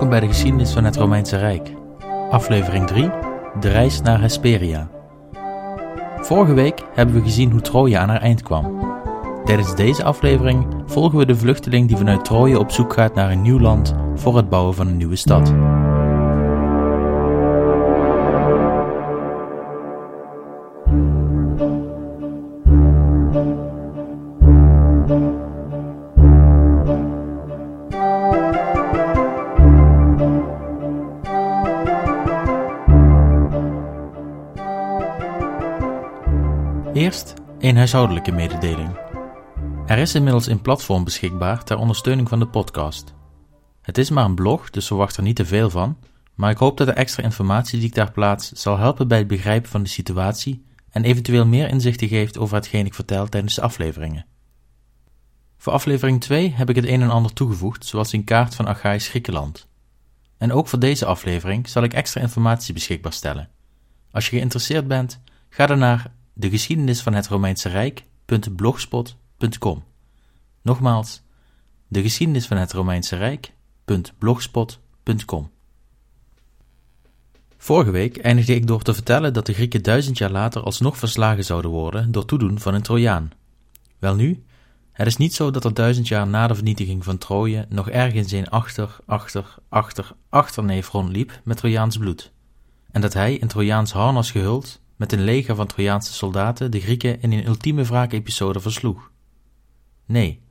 welkom 0.00 0.18
bij 0.18 0.28
de 0.28 0.34
geschiedenis 0.34 0.72
van 0.72 0.84
het 0.84 0.96
Romeinse 0.96 1.36
Rijk. 1.36 1.74
Aflevering 2.30 2.86
3: 2.86 3.10
De 3.60 3.68
reis 3.68 4.00
naar 4.00 4.20
Hesperia. 4.20 4.88
Vorige 6.20 6.54
week 6.54 6.82
hebben 6.94 7.14
we 7.14 7.22
gezien 7.22 7.50
hoe 7.50 7.60
Troje 7.60 7.98
aan 7.98 8.08
haar 8.08 8.20
eind 8.20 8.42
kwam. 8.42 8.92
Tijdens 9.44 9.74
deze 9.74 10.04
aflevering 10.04 10.66
volgen 10.86 11.18
we 11.18 11.26
de 11.26 11.36
vluchteling 11.36 11.88
die 11.88 11.96
vanuit 11.96 12.24
Troje 12.24 12.58
op 12.58 12.70
zoek 12.70 12.92
gaat 12.92 13.14
naar 13.14 13.30
een 13.30 13.42
nieuw 13.42 13.60
land 13.60 13.94
voor 14.14 14.36
het 14.36 14.48
bouwen 14.48 14.74
van 14.74 14.86
een 14.86 14.96
nieuwe 14.96 15.16
stad. 15.16 15.54
Huishoudelijke 37.90 38.32
mededeling. 38.32 38.96
Er 39.86 39.98
is 39.98 40.14
inmiddels 40.14 40.46
een 40.46 40.60
platform 40.60 41.04
beschikbaar 41.04 41.64
ter 41.64 41.76
ondersteuning 41.76 42.28
van 42.28 42.38
de 42.38 42.46
podcast. 42.46 43.14
Het 43.82 43.98
is 43.98 44.10
maar 44.10 44.24
een 44.24 44.34
blog, 44.34 44.70
dus 44.70 44.86
verwacht 44.86 45.16
er 45.16 45.22
niet 45.22 45.36
te 45.36 45.46
veel 45.46 45.70
van, 45.70 45.98
maar 46.34 46.50
ik 46.50 46.56
hoop 46.56 46.76
dat 46.76 46.86
de 46.86 46.92
extra 46.92 47.22
informatie 47.22 47.78
die 47.78 47.88
ik 47.88 47.94
daar 47.94 48.10
plaats 48.10 48.52
zal 48.52 48.78
helpen 48.78 49.08
bij 49.08 49.18
het 49.18 49.26
begrijpen 49.26 49.70
van 49.70 49.82
de 49.82 49.88
situatie 49.88 50.64
en 50.90 51.04
eventueel 51.04 51.46
meer 51.46 51.68
inzichten 51.68 52.08
geeft 52.08 52.38
over 52.38 52.56
hetgeen 52.56 52.86
ik 52.86 52.94
vertel 52.94 53.28
tijdens 53.28 53.54
de 53.54 53.60
afleveringen. 53.60 54.26
Voor 55.56 55.72
aflevering 55.72 56.20
2 56.20 56.52
heb 56.54 56.68
ik 56.68 56.76
het 56.76 56.86
een 56.86 57.02
en 57.02 57.10
ander 57.10 57.32
toegevoegd, 57.32 57.86
zoals 57.86 58.12
een 58.12 58.24
kaart 58.24 58.54
van 58.54 58.68
Achaïs 58.68 59.08
Griekenland. 59.08 59.68
En 60.38 60.52
ook 60.52 60.68
voor 60.68 60.78
deze 60.78 61.06
aflevering 61.06 61.68
zal 61.68 61.82
ik 61.82 61.94
extra 61.94 62.20
informatie 62.20 62.74
beschikbaar 62.74 63.12
stellen. 63.12 63.48
Als 64.10 64.28
je 64.28 64.36
geïnteresseerd 64.36 64.88
bent, 64.88 65.20
ga 65.48 65.66
dan 65.66 65.78
naar 65.78 66.18
de 66.40 66.50
geschiedenis 66.50 67.02
van 67.02 67.12
het 67.12 67.26
Romeinse 67.26 67.68
Rijk.blogspot.com. 67.68 69.84
Nogmaals, 70.62 71.22
de 71.88 72.02
geschiedenis 72.02 72.46
van 72.46 72.56
het 72.56 72.72
Romeinse 72.72 73.16
Rijk.blogspot.com. 73.16 75.50
Vorige 77.56 77.90
week 77.90 78.16
eindigde 78.16 78.54
ik 78.54 78.66
door 78.66 78.82
te 78.82 78.94
vertellen 78.94 79.32
dat 79.32 79.46
de 79.46 79.52
Grieken 79.52 79.82
duizend 79.82 80.18
jaar 80.18 80.30
later 80.30 80.62
alsnog 80.62 80.98
verslagen 80.98 81.44
zouden 81.44 81.70
worden 81.70 82.12
door 82.12 82.24
toedoen 82.24 82.58
van 82.58 82.74
een 82.74 82.82
Trojaan. 82.82 83.30
Welnu, 83.98 84.44
het 84.92 85.06
is 85.06 85.16
niet 85.16 85.34
zo 85.34 85.50
dat 85.50 85.64
er 85.64 85.74
duizend 85.74 86.08
jaar 86.08 86.26
na 86.26 86.46
de 86.46 86.54
vernietiging 86.54 87.04
van 87.04 87.18
Troje 87.18 87.66
nog 87.68 87.88
ergens 87.88 88.32
een 88.32 88.48
achter, 88.48 88.96
achter, 89.06 89.54
achter, 89.68 90.12
achterneef 90.28 90.90
rondliep 90.90 91.40
met 91.44 91.56
Trojaans 91.56 91.96
bloed, 91.96 92.32
en 92.90 93.00
dat 93.00 93.12
hij 93.12 93.34
in 93.34 93.48
Trojaans 93.48 93.92
harnas 93.92 94.30
gehuld 94.30 94.80
met 95.00 95.12
een 95.12 95.24
leger 95.24 95.54
van 95.54 95.66
Trojaanse 95.66 96.12
soldaten 96.12 96.70
de 96.70 96.80
Grieken 96.80 97.22
in 97.22 97.32
een 97.32 97.46
ultieme 97.46 97.82
wraakepisode 97.82 98.60
versloeg. 98.60 99.10
Nee, 100.06 100.42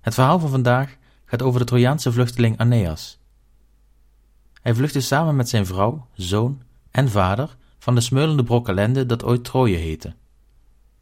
het 0.00 0.14
verhaal 0.14 0.38
van 0.38 0.50
vandaag 0.50 0.96
gaat 1.24 1.42
over 1.42 1.60
de 1.60 1.66
Trojaanse 1.66 2.12
vluchteling 2.12 2.58
Aeneas. 2.58 3.18
Hij 4.62 4.74
vluchtte 4.74 5.00
samen 5.00 5.36
met 5.36 5.48
zijn 5.48 5.66
vrouw, 5.66 6.06
zoon 6.14 6.62
en 6.90 7.08
vader 7.10 7.56
van 7.78 7.94
de 7.94 8.00
smeulende 8.00 8.44
brok 8.44 8.68
ellende 8.68 9.06
dat 9.06 9.24
ooit 9.24 9.44
Troje 9.44 9.76
heette. 9.76 10.14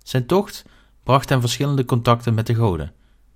Zijn 0.03 0.27
tocht 0.27 0.65
bracht 1.03 1.29
hem 1.29 1.41
verschillende 1.41 1.85
contacten 1.85 2.35
met 2.35 2.47
de 2.47 2.55
goden, 2.55 2.93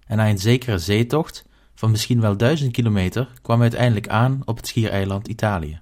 en 0.07 0.17
na 0.17 0.29
een 0.29 0.39
zekere 0.39 0.79
zeetocht 0.79 1.45
van 1.75 1.91
misschien 1.91 2.21
wel 2.21 2.37
duizend 2.37 2.73
kilometer 2.73 3.33
kwam 3.43 3.57
hij 3.57 3.69
uiteindelijk 3.69 4.09
aan 4.09 4.43
op 4.45 4.57
het 4.57 4.67
schiereiland 4.67 5.29
Italië. 5.29 5.81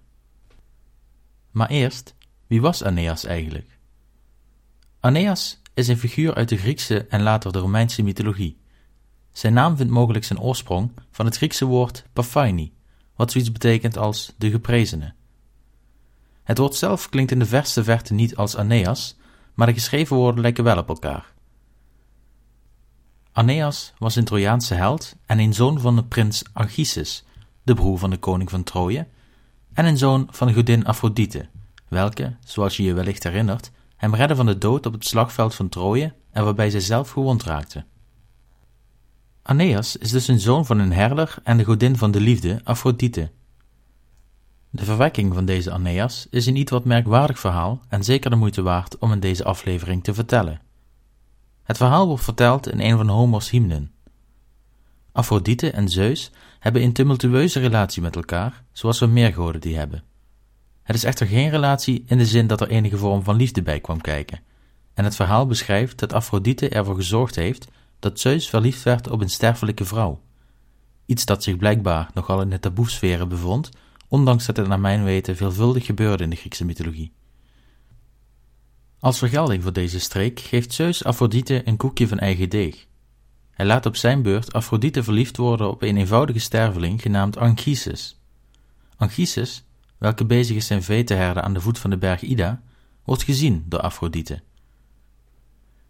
Maar 1.51 1.69
eerst 1.69 2.16
wie 2.47 2.61
was 2.61 2.83
Aeneas 2.83 3.25
eigenlijk? 3.25 3.79
Aeneas 5.01 5.61
is 5.75 5.89
een 5.89 5.99
figuur 5.99 6.35
uit 6.35 6.49
de 6.49 6.57
Griekse 6.57 7.07
en 7.07 7.23
later 7.23 7.53
de 7.53 7.59
Romeinse 7.59 8.03
mythologie. 8.03 8.61
Zijn 9.33 9.53
naam 9.53 9.77
vindt 9.77 9.93
mogelijk 9.93 10.25
zijn 10.25 10.41
oorsprong 10.41 10.93
van 11.11 11.27
het 11.27 11.37
Griekse 11.37 11.65
woord 11.65 12.05
Paphaini, 12.13 12.73
wat 13.17 13.33
zoiets 13.33 13.53
betekent 13.53 13.97
als 13.97 14.33
de 14.39 14.51
geprezene. 14.51 15.15
Het 16.43 16.59
woord 16.59 16.75
zelf 16.75 17.09
klinkt 17.09 17.33
in 17.33 17.39
de 17.39 17.47
verste 17.47 17.85
verte 17.85 18.15
niet 18.15 18.37
als 18.37 18.57
Aeneas, 18.57 19.17
maar 19.55 19.67
de 19.67 19.73
geschreven 19.73 20.17
woorden 20.17 20.41
lijken 20.41 20.65
wel 20.65 20.79
op 20.79 20.89
elkaar. 20.89 21.35
Aeneas 23.33 23.93
was 23.99 24.17
een 24.17 24.25
Trojaanse 24.25 24.75
held 24.75 25.17
en 25.27 25.39
een 25.39 25.55
zoon 25.55 25.81
van 25.81 25.97
de 25.97 26.05
prins 26.05 26.43
Anchises, 26.53 27.25
de 27.63 27.75
broer 27.75 27.99
van 27.99 28.11
de 28.11 28.17
koning 28.17 28.51
van 28.51 28.63
Troje, 28.63 29.07
en 29.73 29.85
een 29.85 29.99
zoon 29.99 30.29
van 30.31 30.47
de 30.47 30.55
godin 30.55 30.87
Aphrodite, 30.87 31.49
welke, 31.89 32.37
zoals 32.45 32.77
je 32.77 32.83
je 32.83 32.95
wellicht 32.95 33.23
herinnert, 33.23 33.71
hem 33.97 34.15
redde 34.15 34.37
van 34.37 34.47
de 34.47 34.59
dood 34.59 34.87
op 34.87 34.93
het 34.93 35.07
slagveld 35.07 35.55
van 35.55 35.69
Troje 35.69 36.15
en 36.31 36.45
waarbij 36.45 36.71
zij 36.71 36.81
zelf 36.81 37.11
gewond 37.11 37.43
raakte. 37.43 37.85
Aeneas 39.43 39.97
is 39.97 40.11
dus 40.11 40.29
een 40.29 40.41
zoon 40.41 40.67
van 40.67 40.79
een 40.79 40.93
herder 40.93 41.35
en 41.43 41.57
de 41.57 41.65
godin 41.65 41.97
van 41.97 42.11
de 42.11 42.21
liefde, 42.21 42.61
Aphrodite. 42.65 43.31
De 44.71 44.85
verwekking 44.85 45.35
van 45.35 45.45
deze 45.45 45.73
Aeneas 45.73 46.27
is 46.31 46.47
een 46.47 46.57
iets 46.57 46.71
wat 46.71 46.85
merkwaardig 46.85 47.39
verhaal 47.39 47.81
en 47.89 48.05
zeker 48.05 48.31
de 48.31 48.37
moeite 48.37 48.63
waard 48.63 48.99
om 48.99 49.13
in 49.13 49.21
deze 49.21 49.45
aflevering 49.45 50.05
te 50.05 50.15
vertellen. 50.15 50.61
Het 51.63 51.77
verhaal 51.77 52.07
wordt 52.07 52.25
verteld 52.25 52.69
in 52.69 52.81
een 52.81 52.97
van 52.97 53.09
Homer's 53.09 53.51
hymnen. 53.51 53.91
Aphrodite 55.13 55.71
en 55.71 55.89
Zeus 55.89 56.31
hebben 56.59 56.83
een 56.83 56.93
tumultueuze 56.93 57.61
relatie 57.61 58.03
met 58.03 58.17
elkaar, 58.17 58.65
zoals 58.73 58.99
we 58.99 59.07
meer 59.07 59.33
goden 59.33 59.61
die 59.61 59.77
hebben. 59.77 60.03
Het 60.87 60.97
is 60.97 61.05
echter 61.05 61.27
geen 61.27 61.51
relatie 61.51 62.05
in 62.07 62.19
de 62.19 62.27
zin 62.27 62.47
dat 62.47 62.61
er 62.61 62.69
enige 62.69 62.97
vorm 62.97 63.23
van 63.23 63.37
liefde 63.37 63.63
bij 63.63 63.81
kwam 63.81 64.01
kijken. 64.01 64.41
En 64.95 65.05
het 65.05 65.17
verhaal 65.17 65.47
beschrijft 65.47 65.99
dat 65.99 66.13
Afrodite 66.13 66.69
ervoor 66.69 66.95
gezorgd 66.95 67.35
heeft 67.35 67.69
dat 67.99 68.21
Zeus 68.21 68.49
verliefd 68.49 68.83
werd 68.83 69.11
op 69.11 69.21
een 69.21 69.31
sterfelijke 69.31 69.85
vrouw. 69.85 70.21
Iets 71.07 71.25
dat 71.25 71.43
zich 71.43 71.57
blijkbaar 71.57 72.11
nogal 72.15 72.41
in 72.41 72.51
de 72.51 72.61
taboesferen 72.61 73.29
bevond, 73.29 73.71
ondanks 74.09 74.47
dat 74.47 74.57
het 74.57 74.69
naar 74.69 74.81
mijn 74.81 75.05
weten 75.05 75.37
veelvuldig 75.37 75.87
gebeurde 75.87 76.25
in 76.25 76.31
de 76.31 76.37
Griekse 76.37 76.65
mythologie. 76.65 77.13
Als 78.99 79.19
vergelding 79.19 79.63
voor 79.63 79.73
deze 79.73 80.01
streek 80.01 80.41
geeft 80.41 80.73
Zeus 80.73 81.05
Afrodite 81.05 81.63
een 81.65 81.77
koekje 81.77 82.09
van 82.09 82.19
eigen 82.19 82.49
deeg. 82.49 82.87
Hij 83.51 83.67
laat 83.67 83.87
op 83.87 83.97
zijn 83.97 84.23
beurt 84.23 84.53
Afrodite 84.53 85.03
verliefd 85.03 85.37
worden 85.37 85.71
op 85.71 85.83
een 85.83 85.97
eenvoudige 85.97 86.39
sterveling 86.39 87.03
genaamd 87.03 87.37
Anchises. 87.37 88.21
Anchises 88.97 89.66
welke 89.99 90.25
bezig 90.25 90.57
is 90.57 90.67
zijn 90.67 90.83
vee 90.83 91.05
te 91.05 91.15
herden 91.15 91.43
aan 91.43 91.55
de 91.55 91.61
voet 91.61 91.79
van 91.79 91.91
de 91.91 91.99
berg 91.99 92.23
Ida, 92.23 92.63
wordt 93.05 93.23
gezien 93.23 93.65
door 93.69 93.81
Afrodite. 93.81 94.43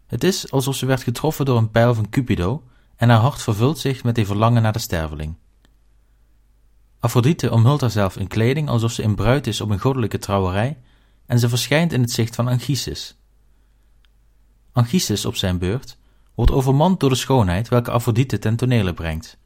Het 0.07 0.23
is 0.23 0.51
alsof 0.51 0.75
ze 0.75 0.85
werd 0.85 1.03
getroffen 1.03 1.45
door 1.45 1.57
een 1.57 1.71
pijl 1.71 1.93
van 1.93 2.09
Cupido 2.09 2.63
en 2.95 3.09
haar 3.09 3.19
hart 3.19 3.41
vervult 3.41 3.79
zich 3.79 4.03
met 4.03 4.17
een 4.17 4.25
verlangen 4.25 4.61
naar 4.61 4.73
de 4.73 4.79
sterveling. 4.79 5.35
Afrodite 6.99 7.51
omhult 7.51 7.81
haarzelf 7.81 8.17
in 8.17 8.27
kleding 8.27 8.69
alsof 8.69 8.91
ze 8.91 9.01
in 9.01 9.15
bruid 9.15 9.47
is 9.47 9.61
op 9.61 9.69
een 9.69 9.79
goddelijke 9.79 10.17
trouwerij 10.17 10.77
en 11.25 11.39
ze 11.39 11.49
verschijnt 11.49 11.93
in 11.93 12.01
het 12.01 12.11
zicht 12.11 12.35
van 12.35 12.47
Anchises. 12.47 13.17
Anchises 14.71 15.25
op 15.25 15.35
zijn 15.35 15.57
beurt 15.57 15.97
wordt 16.35 16.51
overmand 16.51 16.99
door 16.99 17.09
de 17.09 17.15
schoonheid 17.15 17.67
welke 17.67 17.91
Afrodite 17.91 18.39
ten 18.39 18.55
tonele 18.55 18.93
brengt. 18.93 19.37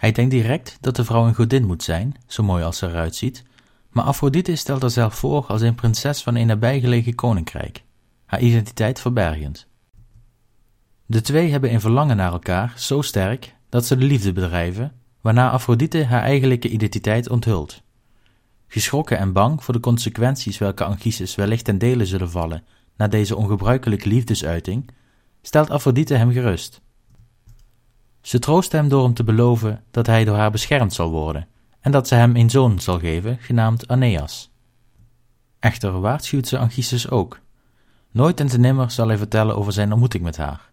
Hij 0.00 0.12
denkt 0.12 0.30
direct 0.30 0.78
dat 0.80 0.96
de 0.96 1.04
vrouw 1.04 1.26
een 1.26 1.34
godin 1.34 1.66
moet 1.66 1.82
zijn, 1.82 2.16
zo 2.26 2.42
mooi 2.42 2.64
als 2.64 2.78
ze 2.78 2.86
eruit 2.86 3.14
ziet, 3.14 3.44
maar 3.90 4.04
Afrodite 4.04 4.56
stelt 4.56 4.82
haarzelf 4.82 5.14
voor 5.14 5.46
als 5.46 5.60
een 5.60 5.74
prinses 5.74 6.22
van 6.22 6.34
een 6.34 6.46
nabijgelegen 6.46 7.14
koninkrijk, 7.14 7.84
haar 8.26 8.40
identiteit 8.40 9.00
verbergend. 9.00 9.66
De 11.06 11.20
twee 11.20 11.50
hebben 11.50 11.72
een 11.72 11.80
verlangen 11.80 12.16
naar 12.16 12.32
elkaar 12.32 12.72
zo 12.76 13.02
sterk 13.02 13.54
dat 13.68 13.86
ze 13.86 13.96
de 13.96 14.04
liefde 14.04 14.32
bedrijven, 14.32 14.92
waarna 15.20 15.50
Afrodite 15.50 16.04
haar 16.04 16.22
eigenlijke 16.22 16.68
identiteit 16.68 17.28
onthult. 17.28 17.82
Geschrokken 18.68 19.18
en 19.18 19.32
bang 19.32 19.64
voor 19.64 19.74
de 19.74 19.80
consequenties 19.80 20.58
welke 20.58 20.84
Anchises 20.84 21.34
wellicht 21.34 21.64
ten 21.64 21.78
dele 21.78 22.06
zullen 22.06 22.30
vallen 22.30 22.64
na 22.96 23.08
deze 23.08 23.36
ongebruikelijke 23.36 24.08
liefdesuiting, 24.08 24.90
stelt 25.42 25.70
Afrodite 25.70 26.14
hem 26.14 26.32
gerust. 26.32 26.80
Ze 28.20 28.38
troost 28.38 28.72
hem 28.72 28.88
door 28.88 29.02
hem 29.04 29.14
te 29.14 29.24
beloven 29.24 29.84
dat 29.90 30.06
hij 30.06 30.24
door 30.24 30.36
haar 30.36 30.50
beschermd 30.50 30.92
zal 30.92 31.10
worden 31.10 31.48
en 31.80 31.92
dat 31.92 32.08
ze 32.08 32.14
hem 32.14 32.36
een 32.36 32.50
zoon 32.50 32.80
zal 32.80 32.98
geven, 32.98 33.38
genaamd 33.40 33.88
Aeneas. 33.88 34.50
Echter 35.58 36.00
waarschuwt 36.00 36.48
ze 36.48 36.58
Anchises 36.58 37.10
ook. 37.10 37.40
Nooit 38.10 38.40
en 38.40 38.46
te 38.46 38.58
nimmer 38.58 38.90
zal 38.90 39.08
hij 39.08 39.16
vertellen 39.16 39.56
over 39.56 39.72
zijn 39.72 39.90
ontmoeting 39.90 40.22
met 40.22 40.36
haar. 40.36 40.70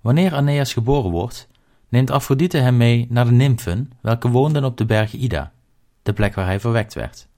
Wanneer 0.00 0.34
Aeneas 0.34 0.72
geboren 0.72 1.10
wordt, 1.10 1.48
neemt 1.88 2.10
Afrodite 2.10 2.58
hem 2.58 2.76
mee 2.76 3.06
naar 3.10 3.24
de 3.24 3.30
nymfen, 3.30 3.90
welke 4.00 4.28
woonden 4.28 4.64
op 4.64 4.76
de 4.76 4.84
berg 4.84 5.12
Ida, 5.12 5.52
de 6.02 6.12
plek 6.12 6.34
waar 6.34 6.46
hij 6.46 6.60
verwekt 6.60 6.94
werd. 6.94 7.28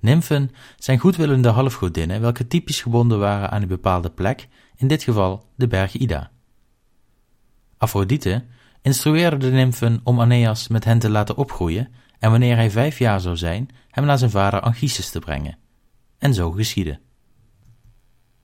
Nymfen 0.00 0.50
zijn 0.76 0.98
goedwillende 0.98 1.48
halfgodinnen, 1.48 2.20
welke 2.20 2.46
typisch 2.46 2.80
gebonden 2.80 3.18
waren 3.18 3.50
aan 3.50 3.62
een 3.62 3.68
bepaalde 3.68 4.10
plek, 4.10 4.48
in 4.76 4.88
dit 4.88 5.02
geval 5.02 5.46
de 5.54 5.66
berg 5.66 5.94
Ida. 5.94 6.30
Afrodite, 7.82 8.44
instrueerden 8.82 9.40
de 9.40 9.50
nymfen 9.50 10.00
om 10.04 10.20
Aeneas 10.20 10.68
met 10.68 10.84
hen 10.84 10.98
te 10.98 11.10
laten 11.10 11.36
opgroeien 11.36 11.88
en 12.18 12.30
wanneer 12.30 12.56
hij 12.56 12.70
vijf 12.70 12.98
jaar 12.98 13.20
zou 13.20 13.36
zijn, 13.36 13.68
hem 13.90 14.04
naar 14.04 14.18
zijn 14.18 14.30
vader 14.30 14.60
Anchises 14.60 15.10
te 15.10 15.18
brengen. 15.18 15.58
En 16.18 16.34
zo 16.34 16.50
geschiedde. 16.50 16.98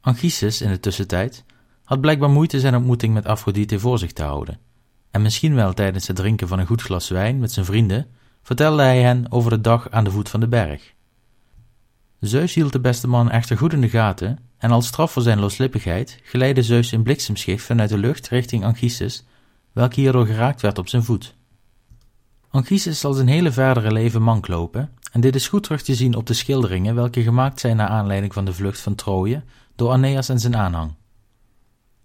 Anchises 0.00 0.60
in 0.60 0.70
de 0.70 0.80
tussentijd 0.80 1.44
had 1.84 2.00
blijkbaar 2.00 2.30
moeite 2.30 2.60
zijn 2.60 2.74
ontmoeting 2.74 3.14
met 3.14 3.26
Afrodite 3.26 3.78
voor 3.78 3.98
zich 3.98 4.12
te 4.12 4.22
houden, 4.22 4.58
en 5.10 5.22
misschien 5.22 5.54
wel 5.54 5.72
tijdens 5.72 6.06
het 6.06 6.16
drinken 6.16 6.48
van 6.48 6.58
een 6.58 6.66
goed 6.66 6.82
glas 6.82 7.08
wijn 7.08 7.38
met 7.38 7.52
zijn 7.52 7.66
vrienden 7.66 8.06
vertelde 8.42 8.82
hij 8.82 9.02
hen 9.02 9.32
over 9.32 9.50
de 9.50 9.60
dag 9.60 9.90
aan 9.90 10.04
de 10.04 10.10
voet 10.10 10.28
van 10.28 10.40
de 10.40 10.48
berg. 10.48 10.94
Zeus 12.20 12.54
hield 12.54 12.72
de 12.72 12.80
beste 12.80 13.08
man 13.08 13.30
echter 13.30 13.58
goed 13.58 13.72
in 13.72 13.80
de 13.80 13.88
gaten 13.88 14.38
en 14.58 14.70
als 14.70 14.86
straf 14.86 15.12
voor 15.12 15.22
zijn 15.22 15.40
loslippigheid 15.40 16.20
geleidde 16.22 16.62
Zeus 16.62 16.92
een 16.92 17.02
bliksemschicht 17.02 17.64
vanuit 17.64 17.88
de 17.88 17.98
lucht 17.98 18.28
richting 18.28 18.64
Anchises, 18.64 19.24
welke 19.78 20.00
hierdoor 20.00 20.26
geraakt 20.26 20.60
werd 20.60 20.78
op 20.78 20.88
zijn 20.88 21.04
voet. 21.04 21.34
Anchises 22.50 23.00
zal 23.00 23.12
zijn 23.12 23.28
hele 23.28 23.52
verdere 23.52 23.92
leven 23.92 24.22
mank 24.22 24.48
lopen, 24.48 24.90
en 25.12 25.20
dit 25.20 25.34
is 25.34 25.48
goed 25.48 25.62
terug 25.62 25.82
te 25.82 25.94
zien 25.94 26.14
op 26.14 26.26
de 26.26 26.34
schilderingen 26.34 26.94
welke 26.94 27.22
gemaakt 27.22 27.60
zijn 27.60 27.76
naar 27.76 27.88
aanleiding 27.88 28.32
van 28.32 28.44
de 28.44 28.52
vlucht 28.52 28.80
van 28.80 28.94
Troje 28.94 29.42
door 29.76 29.90
Aeneas 29.90 30.28
en 30.28 30.38
zijn 30.38 30.56
aanhang. 30.56 30.94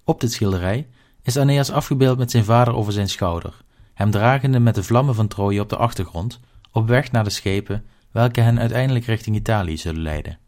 Op 0.03 0.19
dit 0.21 0.31
schilderij 0.31 0.87
is 1.23 1.37
Aeneas 1.37 1.71
afgebeeld 1.71 2.17
met 2.17 2.31
zijn 2.31 2.43
vader 2.43 2.75
over 2.75 2.93
zijn 2.93 3.09
schouder, 3.09 3.61
hem 3.93 4.11
dragende 4.11 4.59
met 4.59 4.75
de 4.75 4.83
vlammen 4.83 5.15
van 5.15 5.27
Troje 5.27 5.61
op 5.61 5.69
de 5.69 5.77
achtergrond, 5.77 6.39
op 6.71 6.87
weg 6.87 7.11
naar 7.11 7.23
de 7.23 7.29
schepen 7.29 7.85
welke 8.11 8.41
hen 8.41 8.59
uiteindelijk 8.59 9.05
richting 9.05 9.35
Italië 9.35 9.77
zullen 9.77 10.01
leiden. 10.01 10.39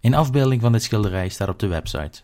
Een 0.00 0.14
afbeelding 0.14 0.60
van 0.60 0.72
dit 0.72 0.82
schilderij 0.82 1.28
staat 1.28 1.48
op 1.48 1.58
de 1.58 1.66
website. 1.66 2.22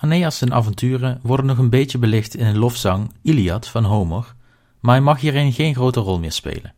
Aeneas' 0.00 0.38
zijn 0.38 0.54
avonturen 0.54 1.20
worden 1.22 1.46
nog 1.46 1.58
een 1.58 1.70
beetje 1.70 1.98
belicht 1.98 2.34
in 2.34 2.46
een 2.46 2.58
lofzang 2.58 3.12
Iliad 3.22 3.68
van 3.68 3.84
Homer, 3.84 4.34
maar 4.80 4.94
hij 4.94 5.04
mag 5.04 5.20
hierin 5.20 5.52
geen 5.52 5.74
grote 5.74 6.00
rol 6.00 6.18
meer 6.18 6.32
spelen. 6.32 6.74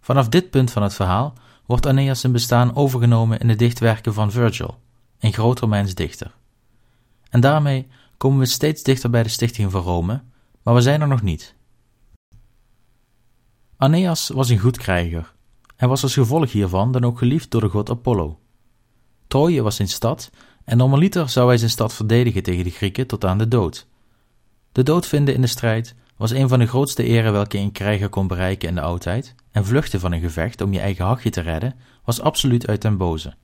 Vanaf 0.00 0.28
dit 0.28 0.50
punt 0.50 0.70
van 0.70 0.82
het 0.82 0.94
verhaal 0.94 1.34
wordt 1.66 1.86
Aeneas 1.86 2.20
zijn 2.20 2.32
bestaan 2.32 2.76
overgenomen 2.76 3.38
in 3.38 3.48
de 3.48 3.56
dichtwerken 3.56 4.14
van 4.14 4.32
Virgil, 4.32 4.78
een 5.18 5.32
groot 5.32 5.58
Romeins 5.58 5.94
dichter. 5.94 6.34
En 7.28 7.40
daarmee 7.40 7.88
komen 8.16 8.38
we 8.38 8.46
steeds 8.46 8.82
dichter 8.82 9.10
bij 9.10 9.22
de 9.22 9.28
stichting 9.28 9.70
van 9.70 9.82
Rome, 9.82 10.22
maar 10.62 10.74
we 10.74 10.80
zijn 10.80 11.00
er 11.00 11.08
nog 11.08 11.22
niet. 11.22 11.54
Aeneas 13.76 14.28
was 14.28 14.48
een 14.48 14.58
goed 14.58 14.76
krijger. 14.76 15.32
Hij 15.76 15.88
was 15.88 16.02
als 16.02 16.14
gevolg 16.14 16.52
hiervan 16.52 16.92
dan 16.92 17.04
ook 17.04 17.18
geliefd 17.18 17.50
door 17.50 17.60
de 17.60 17.68
god 17.68 17.90
Apollo. 17.90 18.38
Troje 19.26 19.62
was 19.62 19.76
zijn 19.76 19.88
stad 19.88 20.30
en 20.70 20.76
normaliter 20.76 21.28
zou 21.28 21.48
hij 21.48 21.58
zijn 21.58 21.70
stad 21.70 21.94
verdedigen 21.94 22.42
tegen 22.42 22.64
de 22.64 22.70
Grieken 22.70 23.06
tot 23.06 23.24
aan 23.24 23.38
de 23.38 23.48
dood. 23.48 23.86
De 24.72 24.82
dood 24.82 25.06
vinden 25.06 25.34
in 25.34 25.40
de 25.40 25.46
strijd 25.46 25.94
was 26.16 26.30
een 26.30 26.48
van 26.48 26.58
de 26.58 26.66
grootste 26.66 27.02
eren 27.02 27.32
welke 27.32 27.58
een 27.58 27.72
krijger 27.72 28.08
kon 28.08 28.26
bereiken 28.26 28.68
in 28.68 28.74
de 28.74 28.80
oudheid, 28.80 29.34
en 29.50 29.64
vluchten 29.64 30.00
van 30.00 30.12
een 30.12 30.20
gevecht 30.20 30.60
om 30.60 30.72
je 30.72 30.80
eigen 30.80 31.04
hachje 31.04 31.30
te 31.30 31.40
redden 31.40 31.74
was 32.04 32.20
absoluut 32.20 32.66
uit 32.66 32.82
den 32.82 32.96
boze. 32.96 33.34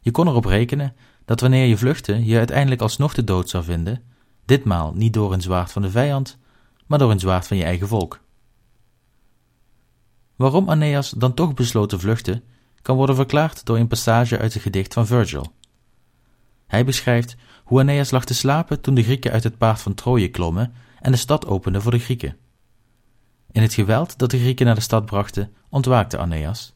Je 0.00 0.10
kon 0.10 0.28
erop 0.28 0.44
rekenen 0.44 0.94
dat 1.24 1.40
wanneer 1.40 1.66
je 1.66 1.76
vluchtte 1.76 2.24
je 2.24 2.38
uiteindelijk 2.38 2.80
alsnog 2.80 3.14
de 3.14 3.24
dood 3.24 3.48
zou 3.48 3.64
vinden, 3.64 4.02
ditmaal 4.44 4.92
niet 4.94 5.12
door 5.12 5.32
een 5.32 5.42
zwaard 5.42 5.72
van 5.72 5.82
de 5.82 5.90
vijand, 5.90 6.38
maar 6.86 6.98
door 6.98 7.10
een 7.10 7.20
zwaard 7.20 7.46
van 7.46 7.56
je 7.56 7.64
eigen 7.64 7.88
volk. 7.88 8.20
Waarom 10.36 10.70
Aeneas 10.70 11.10
dan 11.10 11.34
toch 11.34 11.54
besloot 11.54 11.88
te 11.88 11.98
vluchten, 11.98 12.42
kan 12.82 12.96
worden 12.96 13.16
verklaard 13.16 13.64
door 13.64 13.78
een 13.78 13.88
passage 13.88 14.38
uit 14.38 14.54
het 14.54 14.62
gedicht 14.62 14.92
van 14.92 15.06
Virgil. 15.06 15.52
Hij 16.70 16.84
beschrijft 16.84 17.36
hoe 17.64 17.78
Aeneas 17.78 18.10
lag 18.10 18.24
te 18.24 18.34
slapen 18.34 18.80
toen 18.80 18.94
de 18.94 19.02
Grieken 19.02 19.32
uit 19.32 19.44
het 19.44 19.58
paard 19.58 19.80
van 19.80 19.94
Troje 19.94 20.28
klommen 20.28 20.72
en 21.00 21.12
de 21.12 21.18
stad 21.18 21.46
openden 21.46 21.82
voor 21.82 21.90
de 21.90 21.98
Grieken. 21.98 22.36
In 23.52 23.62
het 23.62 23.74
geweld 23.74 24.18
dat 24.18 24.30
de 24.30 24.38
Grieken 24.38 24.66
naar 24.66 24.74
de 24.74 24.80
stad 24.80 25.06
brachten, 25.06 25.52
ontwaakte 25.68 26.18
Aeneas. 26.18 26.74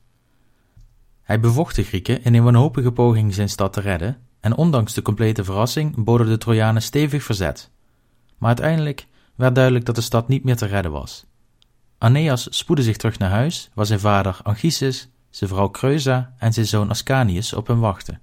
Hij 1.22 1.40
bevocht 1.40 1.76
de 1.76 1.82
Grieken 1.82 2.24
in 2.24 2.34
een 2.34 2.42
wanhopige 2.42 2.92
poging 2.92 3.34
zijn 3.34 3.48
stad 3.48 3.72
te 3.72 3.80
redden, 3.80 4.18
en 4.40 4.56
ondanks 4.56 4.94
de 4.94 5.02
complete 5.02 5.44
verrassing 5.44 6.04
boden 6.04 6.26
de 6.26 6.38
Trojanen 6.38 6.82
stevig 6.82 7.22
verzet. 7.22 7.70
Maar 8.38 8.48
uiteindelijk 8.48 9.06
werd 9.34 9.54
duidelijk 9.54 9.84
dat 9.84 9.94
de 9.94 10.00
stad 10.00 10.28
niet 10.28 10.44
meer 10.44 10.56
te 10.56 10.66
redden 10.66 10.92
was. 10.92 11.26
Aeneas 11.98 12.46
spoedde 12.50 12.82
zich 12.82 12.96
terug 12.96 13.18
naar 13.18 13.30
huis, 13.30 13.70
waar 13.74 13.86
zijn 13.86 14.00
vader 14.00 14.40
Anchises, 14.42 15.08
zijn 15.30 15.50
vrouw 15.50 15.70
Creusa 15.70 16.34
en 16.38 16.52
zijn 16.52 16.66
zoon 16.66 16.90
Ascanius 16.90 17.52
op 17.52 17.66
hem 17.66 17.80
wachten. 17.80 18.20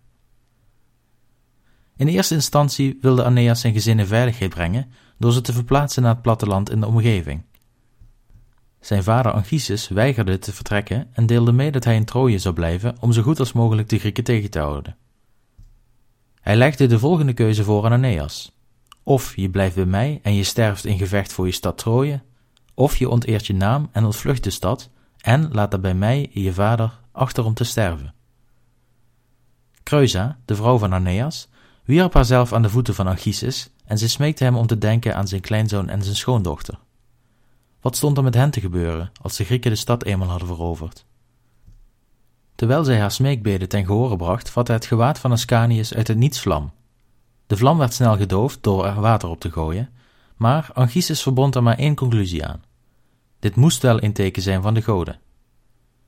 In 2.01 2.07
eerste 2.07 2.33
instantie 2.33 2.98
wilde 3.01 3.24
Aeneas 3.24 3.62
zijn 3.62 3.74
gezin 3.74 4.00
in 4.00 4.06
veiligheid 4.06 4.50
brengen 4.50 4.92
door 5.18 5.31
ze 5.31 5.42
te 5.42 5.53
verplaatsen 5.53 6.01
naar 6.01 6.13
het 6.13 6.21
platteland 6.21 6.69
in 6.69 6.80
de 6.80 6.88
omgeving. 6.88 7.44
Zijn 8.80 9.03
vader 9.03 9.31
Anchises 9.31 9.88
weigerde 9.88 10.39
te 10.39 10.53
vertrekken 10.53 11.07
en 11.13 11.25
deelde 11.25 11.51
mee 11.51 11.71
dat 11.71 11.83
hij 11.83 11.95
in 11.95 12.06
Troje 12.06 12.39
zou 12.39 12.56
blijven 12.56 12.95
om 13.00 13.12
zo 13.12 13.21
goed 13.21 13.39
als 13.39 13.53
mogelijk 13.53 13.89
de 13.89 14.00
Grieken 14.00 14.24
tegen 14.24 14.50
te 14.50 14.59
houden. 14.59 14.98
Hij 16.39 16.56
legde 16.56 16.88
de 16.88 17.00
volgende 17.00 17.33
keuze 17.33 17.63
voor 17.63 17.86
aan 17.86 17.92
Aeneas: 17.92 18.51
of 19.03 19.36
je 19.36 19.50
blijft 19.50 19.75
bij 19.75 19.86
mij 19.86 20.19
en 20.24 20.33
je 20.33 20.44
sterft 20.44 20.86
in 20.86 20.98
gevecht 20.98 21.33
voor 21.33 21.45
je 21.45 21.51
stad 21.51 21.77
Troje, 21.77 22.21
of 22.74 22.98
je 22.98 23.09
onteert 23.09 23.48
je 23.48 23.53
naam 23.53 23.89
en 23.92 24.06
ontvlucht 24.06 24.44
de 24.44 24.50
stad 24.50 24.89
en 25.18 25.50
laat 25.51 25.71
daarbij 25.71 25.95
mij, 25.95 26.30
je 26.33 26.53
vader, 26.53 27.00
achter 27.12 27.45
om 27.45 27.53
te 27.53 27.63
sterven. 27.63 28.13
Creusa, 29.83 30.38
de 30.45 30.56
vrouw 30.56 30.77
van 30.77 30.94
Aeneas, 30.94 31.50
wierp 31.83 32.13
haarzelf 32.13 32.54
aan 32.54 32.62
de 32.62 32.69
voeten 32.69 32.95
van 32.95 33.07
Anchises 33.07 33.69
en 33.86 33.98
ze 33.98 34.10
smeekte 34.10 34.44
hem 34.44 34.56
om 34.56 34.68
te 34.68 34.78
denken 34.78 35.16
aan 35.16 35.28
zijn 35.28 35.42
kleinzoon 35.42 35.89
en 35.89 36.04
zijn 36.04 36.16
schoondochter. 36.16 36.80
Wat 37.81 37.95
stond 37.95 38.18
er 38.18 38.24
met 38.24 38.33
hen 38.33 38.51
te 38.51 38.60
gebeuren 38.60 39.12
als 39.22 39.36
de 39.36 39.44
Grieken 39.44 39.72
de 39.72 39.78
stad 39.78 40.04
eenmaal 40.04 40.28
hadden 40.28 40.48
veroverd? 40.48 41.06
Terwijl 42.56 42.83
zij 42.83 43.00
haar 43.00 43.12
smeekbeden 43.12 43.69
ten 43.69 43.86
gehore 43.86 44.16
bracht, 44.16 44.50
vatte 44.50 44.72
het 44.72 44.86
gewaad 44.86 45.19
van 45.19 45.31
Ascanius 45.31 45.94
uit 45.94 46.07
het 46.07 46.18
niets 46.18 46.39
vlam. 46.39 46.72
De 47.48 47.57
vlam 47.57 47.78
werd 47.78 47.94
snel 47.94 48.18
gedoofd 48.18 48.63
door 48.63 48.86
er 48.86 49.01
water 49.01 49.30
op 49.30 49.39
te 49.39 49.51
gooien, 49.51 49.89
maar 50.36 50.69
Anchises 50.74 51.22
verbond 51.22 51.56
er 51.56 51.63
maar 51.63 51.77
één 51.77 51.95
conclusie 51.95 52.45
aan. 52.45 52.63
Dit 53.39 53.56
moest 53.56 53.81
wel 53.81 54.04
een 54.04 54.13
teken 54.13 54.42
zijn 54.42 54.62
van 54.62 54.74
de 54.74 54.81
goden. 54.81 55.19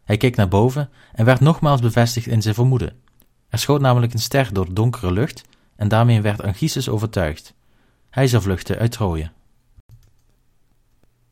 Hij 0.03 0.17
keek 0.17 0.35
naar 0.35 0.47
boven 0.47 0.89
en 1.13 1.25
werd 1.25 1.39
nogmaals 1.39 1.81
bevestigd 1.81 2.27
in 2.27 2.41
zijn 2.41 2.55
vermoeden. 2.55 3.01
Er 3.49 3.59
schoot 3.59 3.81
namelijk 3.81 4.13
een 4.13 4.19
ster 4.19 4.53
door 4.53 4.65
de 4.65 4.73
donkere 4.73 5.11
lucht 5.11 5.43
en 5.83 5.89
daarmee 5.89 6.21
werd 6.21 6.41
Anchises 6.41 6.89
overtuigd. 6.89 7.53
Hij 8.09 8.27
zou 8.27 8.43
vluchten 8.43 8.77
uit 8.77 8.91
Troje. 8.91 9.31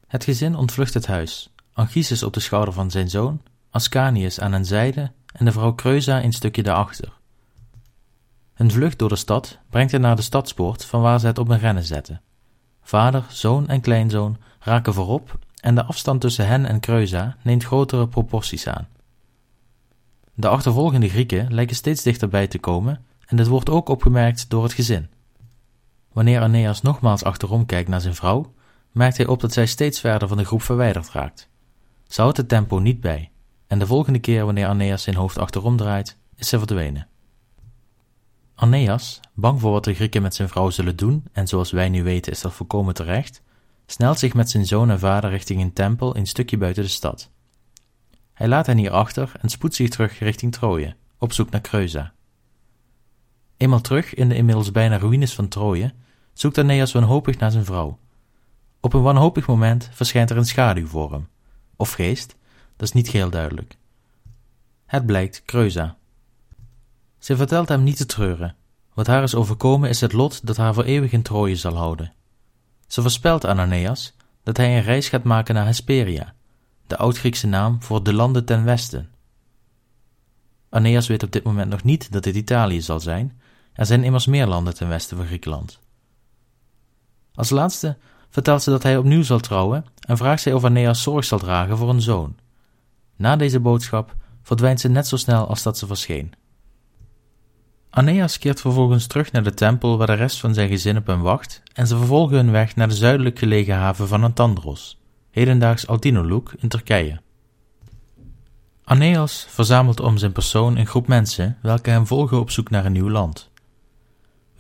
Het 0.08 0.24
gezin 0.24 0.56
ontvlucht 0.56 0.94
het 0.94 1.08
huis, 1.08 1.54
Anchises 1.74 2.24
op 2.24 2.34
de 2.34 2.40
schouder 2.40 2.74
van 2.74 2.92
zijn 2.92 3.10
zoon, 3.10 3.42
Ascanius 3.70 4.40
aan 4.40 4.52
een 4.52 4.66
zijde 4.66 5.12
en 5.34 5.46
de 5.46 5.52
vrouw 5.52 5.76
Creusa 5.76 6.24
een 6.24 6.34
stukje 6.34 6.64
daarachter. 6.64 7.14
Hun 8.54 8.72
vlucht 8.72 9.00
door 9.00 9.10
de 9.10 9.16
stad 9.16 9.58
brengt 9.70 9.92
hen 9.92 10.02
naar 10.02 10.16
de 10.16 10.22
stadspoort 10.22 10.86
van 10.86 11.02
waar 11.02 11.20
ze 11.20 11.28
het 11.28 11.38
op 11.38 11.50
een 11.50 11.60
rennen 11.60 11.84
zetten. 11.84 12.22
Vader, 12.82 13.26
zoon 13.30 13.68
en 13.68 13.82
kleinzoon 13.82 14.38
raken 14.60 14.94
voorop 14.94 15.40
en 15.62 15.76
de 15.76 15.84
afstand 15.84 16.22
tussen 16.22 16.48
hen 16.48 16.66
en 16.66 16.80
Creusa 16.80 17.38
neemt 17.42 17.64
grotere 17.64 18.08
proporties 18.08 18.68
aan. 18.68 18.88
De 20.34 20.48
achtervolgende 20.48 21.10
Grieken 21.10 21.54
lijken 21.54 21.76
steeds 21.76 22.04
dichterbij 22.04 22.48
te 22.48 22.60
komen 22.60 23.06
en 23.32 23.38
dit 23.38 23.48
wordt 23.48 23.70
ook 23.70 23.90
opgemerkt 23.90 24.50
door 24.50 24.64
het 24.64 24.74
gezin. 24.74 25.10
Wanneer 26.14 26.42
Aeneas 26.42 26.82
nogmaals 26.82 27.24
achterom 27.24 27.66
kijkt 27.66 27.90
naar 27.90 28.02
zijn 28.02 28.16
vrouw, 28.16 28.54
merkt 28.92 29.18
hij 29.18 29.28
op 29.28 29.40
dat 29.40 29.54
zij 29.54 29.66
steeds 29.66 30.00
verder 30.00 30.28
van 30.28 30.38
de 30.38 30.46
groep 30.46 30.62
verwijderd 30.62 31.10
raakt. 31.10 31.50
Ze 32.08 32.22
houdt 32.22 32.38
het 32.38 32.48
tempo 32.48 32.80
niet 32.80 33.02
bij, 33.02 33.32
en 33.68 33.80
de 33.80 33.86
volgende 33.88 34.20
keer 34.20 34.46
wanneer 34.46 34.68
Aeneas 34.68 35.04
zijn 35.04 35.16
hoofd 35.16 35.38
achterom 35.38 35.78
draait, 35.78 36.18
is 36.36 36.48
ze 36.48 36.58
verdwenen. 36.58 37.08
Aeneas, 38.56 39.20
bang 39.34 39.60
voor 39.60 39.72
wat 39.72 39.84
de 39.84 39.94
Grieken 39.94 40.22
met 40.22 40.36
zijn 40.36 40.50
vrouw 40.50 40.70
zullen 40.70 40.96
doen, 40.96 41.24
en 41.32 41.48
zoals 41.48 41.72
wij 41.72 41.90
nu 41.90 42.04
weten 42.04 42.32
is 42.32 42.42
dat 42.42 42.54
volkomen 42.54 42.94
terecht, 42.94 43.42
snelt 43.86 44.20
zich 44.20 44.34
met 44.34 44.50
zijn 44.50 44.66
zoon 44.66 44.90
en 44.90 45.00
vader 45.00 45.30
richting 45.30 45.62
een 45.62 45.74
tempel 45.74 46.16
een 46.16 46.28
stukje 46.28 46.58
buiten 46.58 46.84
de 46.84 46.90
stad. 46.90 47.32
Hij 48.34 48.48
laat 48.48 48.66
hen 48.66 48.78
hier 48.78 48.92
achter 48.92 49.32
en 49.42 49.50
spoedt 49.50 49.76
zich 49.76 49.90
terug 49.90 50.20
richting 50.20 50.52
Troje, 50.52 50.96
op 51.18 51.34
zoek 51.34 51.50
naar 51.50 51.62
Creusa. 51.62 52.14
Eenmaal 53.62 53.82
terug 53.82 54.14
in 54.14 54.30
de 54.30 54.36
inmiddels 54.36 54.72
bijna 54.72 54.98
ruïnes 54.98 55.34
van 55.34 55.48
Troje, 55.48 55.94
zoekt 56.34 56.58
Aeneas 56.58 56.92
wanhopig 56.92 57.38
naar 57.38 57.52
zijn 57.52 57.66
vrouw. 57.66 57.98
Op 58.80 58.94
een 58.94 59.02
wanhopig 59.02 59.48
moment 59.48 59.90
verschijnt 59.92 60.30
er 60.30 60.38
een 60.38 60.46
schaduw 60.46 60.88
voor 60.88 61.12
hem, 61.12 61.28
of 61.76 61.92
geest, 61.92 62.36
dat 62.76 62.88
is 62.88 62.94
niet 62.94 63.10
geheel 63.10 63.30
duidelijk. 63.30 63.78
Het 64.86 65.06
blijkt 65.06 65.44
Creusa. 65.46 65.98
Zij 67.18 67.36
vertelt 67.36 67.70
hem 67.70 67.84
niet 67.84 67.98
te 67.98 68.06
treuren. 68.06 68.56
Wat 68.94 69.08
haar 69.08 69.24
is 69.24 69.36
overkomen 69.36 69.90
is 69.90 70.02
het 70.02 70.14
lot 70.14 70.46
dat 70.46 70.58
haar 70.58 70.74
voor 70.74 70.84
eeuwig 70.84 71.12
in 71.12 71.22
Troje 71.22 71.56
zal 71.56 71.78
houden. 71.78 72.14
Ze 72.88 73.02
voorspelt 73.02 73.46
aan 73.46 73.60
Aeneas 73.60 74.14
dat 74.44 74.58
hij 74.58 74.78
een 74.78 74.84
reis 74.84 75.10
gaat 75.10 75.24
maken 75.24 75.56
naar 75.56 75.66
Hesperia, 75.66 76.34
de 76.88 76.98
oud-Griekse 76.98 77.48
naam 77.48 77.84
voor 77.84 78.04
de 78.04 78.14
landen 78.14 78.46
ten 78.46 78.64
westen. 78.64 79.10
Aeneas 80.70 81.08
weet 81.08 81.24
op 81.24 81.32
dit 81.32 81.44
moment 81.44 81.70
nog 81.70 81.84
niet 81.84 82.12
dat 82.12 82.24
dit 82.24 82.36
Italië 82.36 82.82
zal 82.82 83.00
zijn, 83.00 83.41
er 83.74 83.86
zijn 83.86 84.04
immers 84.04 84.26
meer 84.26 84.48
landen 84.48 84.76
ten 84.76 84.88
westen 84.88 85.18
van 85.18 85.26
Griekenland. 85.26 85.80
Als 87.34 87.50
laatste 87.50 87.98
vertelt 88.30 88.64
ze 88.64 88.70
dat 88.70 88.84
hij 88.84 88.98
opnieuw 88.98 89.24
zal 89.24 89.40
trouwen 89.40 89.86
en 90.00 90.18
vraagt 90.18 90.42
zij 90.42 90.54
of 90.54 90.64
Aeneas 90.64 91.02
zorg 91.02 91.26
zal 91.26 91.40
dragen 91.40 91.78
voor 91.78 91.90
een 91.90 92.02
zoon. 92.02 92.36
Na 93.16 93.36
deze 93.36 93.60
boodschap 93.60 94.16
verdwijnt 94.42 94.80
ze 94.80 94.90
net 94.90 95.08
zo 95.08 95.18
snel 95.18 95.48
als 95.48 95.64
dat 95.64 95.78
ze 95.78 95.88
verscheen. 95.88 96.34
Aeneas 97.90 98.38
keert 98.38 98.62
vervolgens 98.62 99.08
terug 99.08 99.32
naar 99.32 99.44
de 99.44 99.54
tempel 99.54 99.98
waar 99.98 100.08
de 100.08 100.14
rest 100.14 100.40
van 100.40 100.54
zijn 100.54 100.70
gezin 100.70 100.98
op 100.98 101.08
hem 101.08 101.22
wacht 101.22 101.62
en 101.74 101.88
ze 101.88 101.98
vervolgen 101.98 102.36
hun 102.36 102.52
weg 102.52 102.76
naar 102.76 102.88
de 102.88 102.96
zuidelijk 102.96 103.40
gelegen 103.40 103.76
haven 103.76 104.08
van 104.08 104.24
Antandros, 104.24 105.02
hedendaags 105.30 105.88
Altinoluk 105.88 106.54
in 106.58 106.70
Turkije. 106.70 107.22
Aeneas 108.84 109.46
verzamelt 109.50 110.00
om 110.00 110.18
zijn 110.18 110.32
persoon 110.32 110.78
een 110.78 110.88
groep 110.88 111.08
mensen 111.08 111.58
welke 111.62 111.90
hem 111.90 112.08
volgen 112.08 112.40
op 112.40 112.50
zoek 112.50 112.70
naar 112.70 112.86
een 112.86 112.92
nieuw 112.92 113.10
land. 113.10 113.51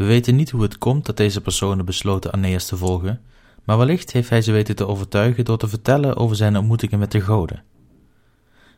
We 0.01 0.07
weten 0.07 0.35
niet 0.35 0.49
hoe 0.49 0.61
het 0.61 0.77
komt 0.77 1.05
dat 1.05 1.17
deze 1.17 1.41
personen 1.41 1.85
besloten 1.85 2.31
Aeneas 2.31 2.65
te 2.65 2.77
volgen, 2.77 3.21
maar 3.63 3.77
wellicht 3.77 4.11
heeft 4.11 4.29
hij 4.29 4.41
ze 4.41 4.51
weten 4.51 4.75
te 4.75 4.87
overtuigen 4.87 5.45
door 5.45 5.57
te 5.57 5.67
vertellen 5.67 6.15
over 6.15 6.35
zijn 6.35 6.57
ontmoetingen 6.57 6.99
met 6.99 7.11
de 7.11 7.21
goden. 7.21 7.63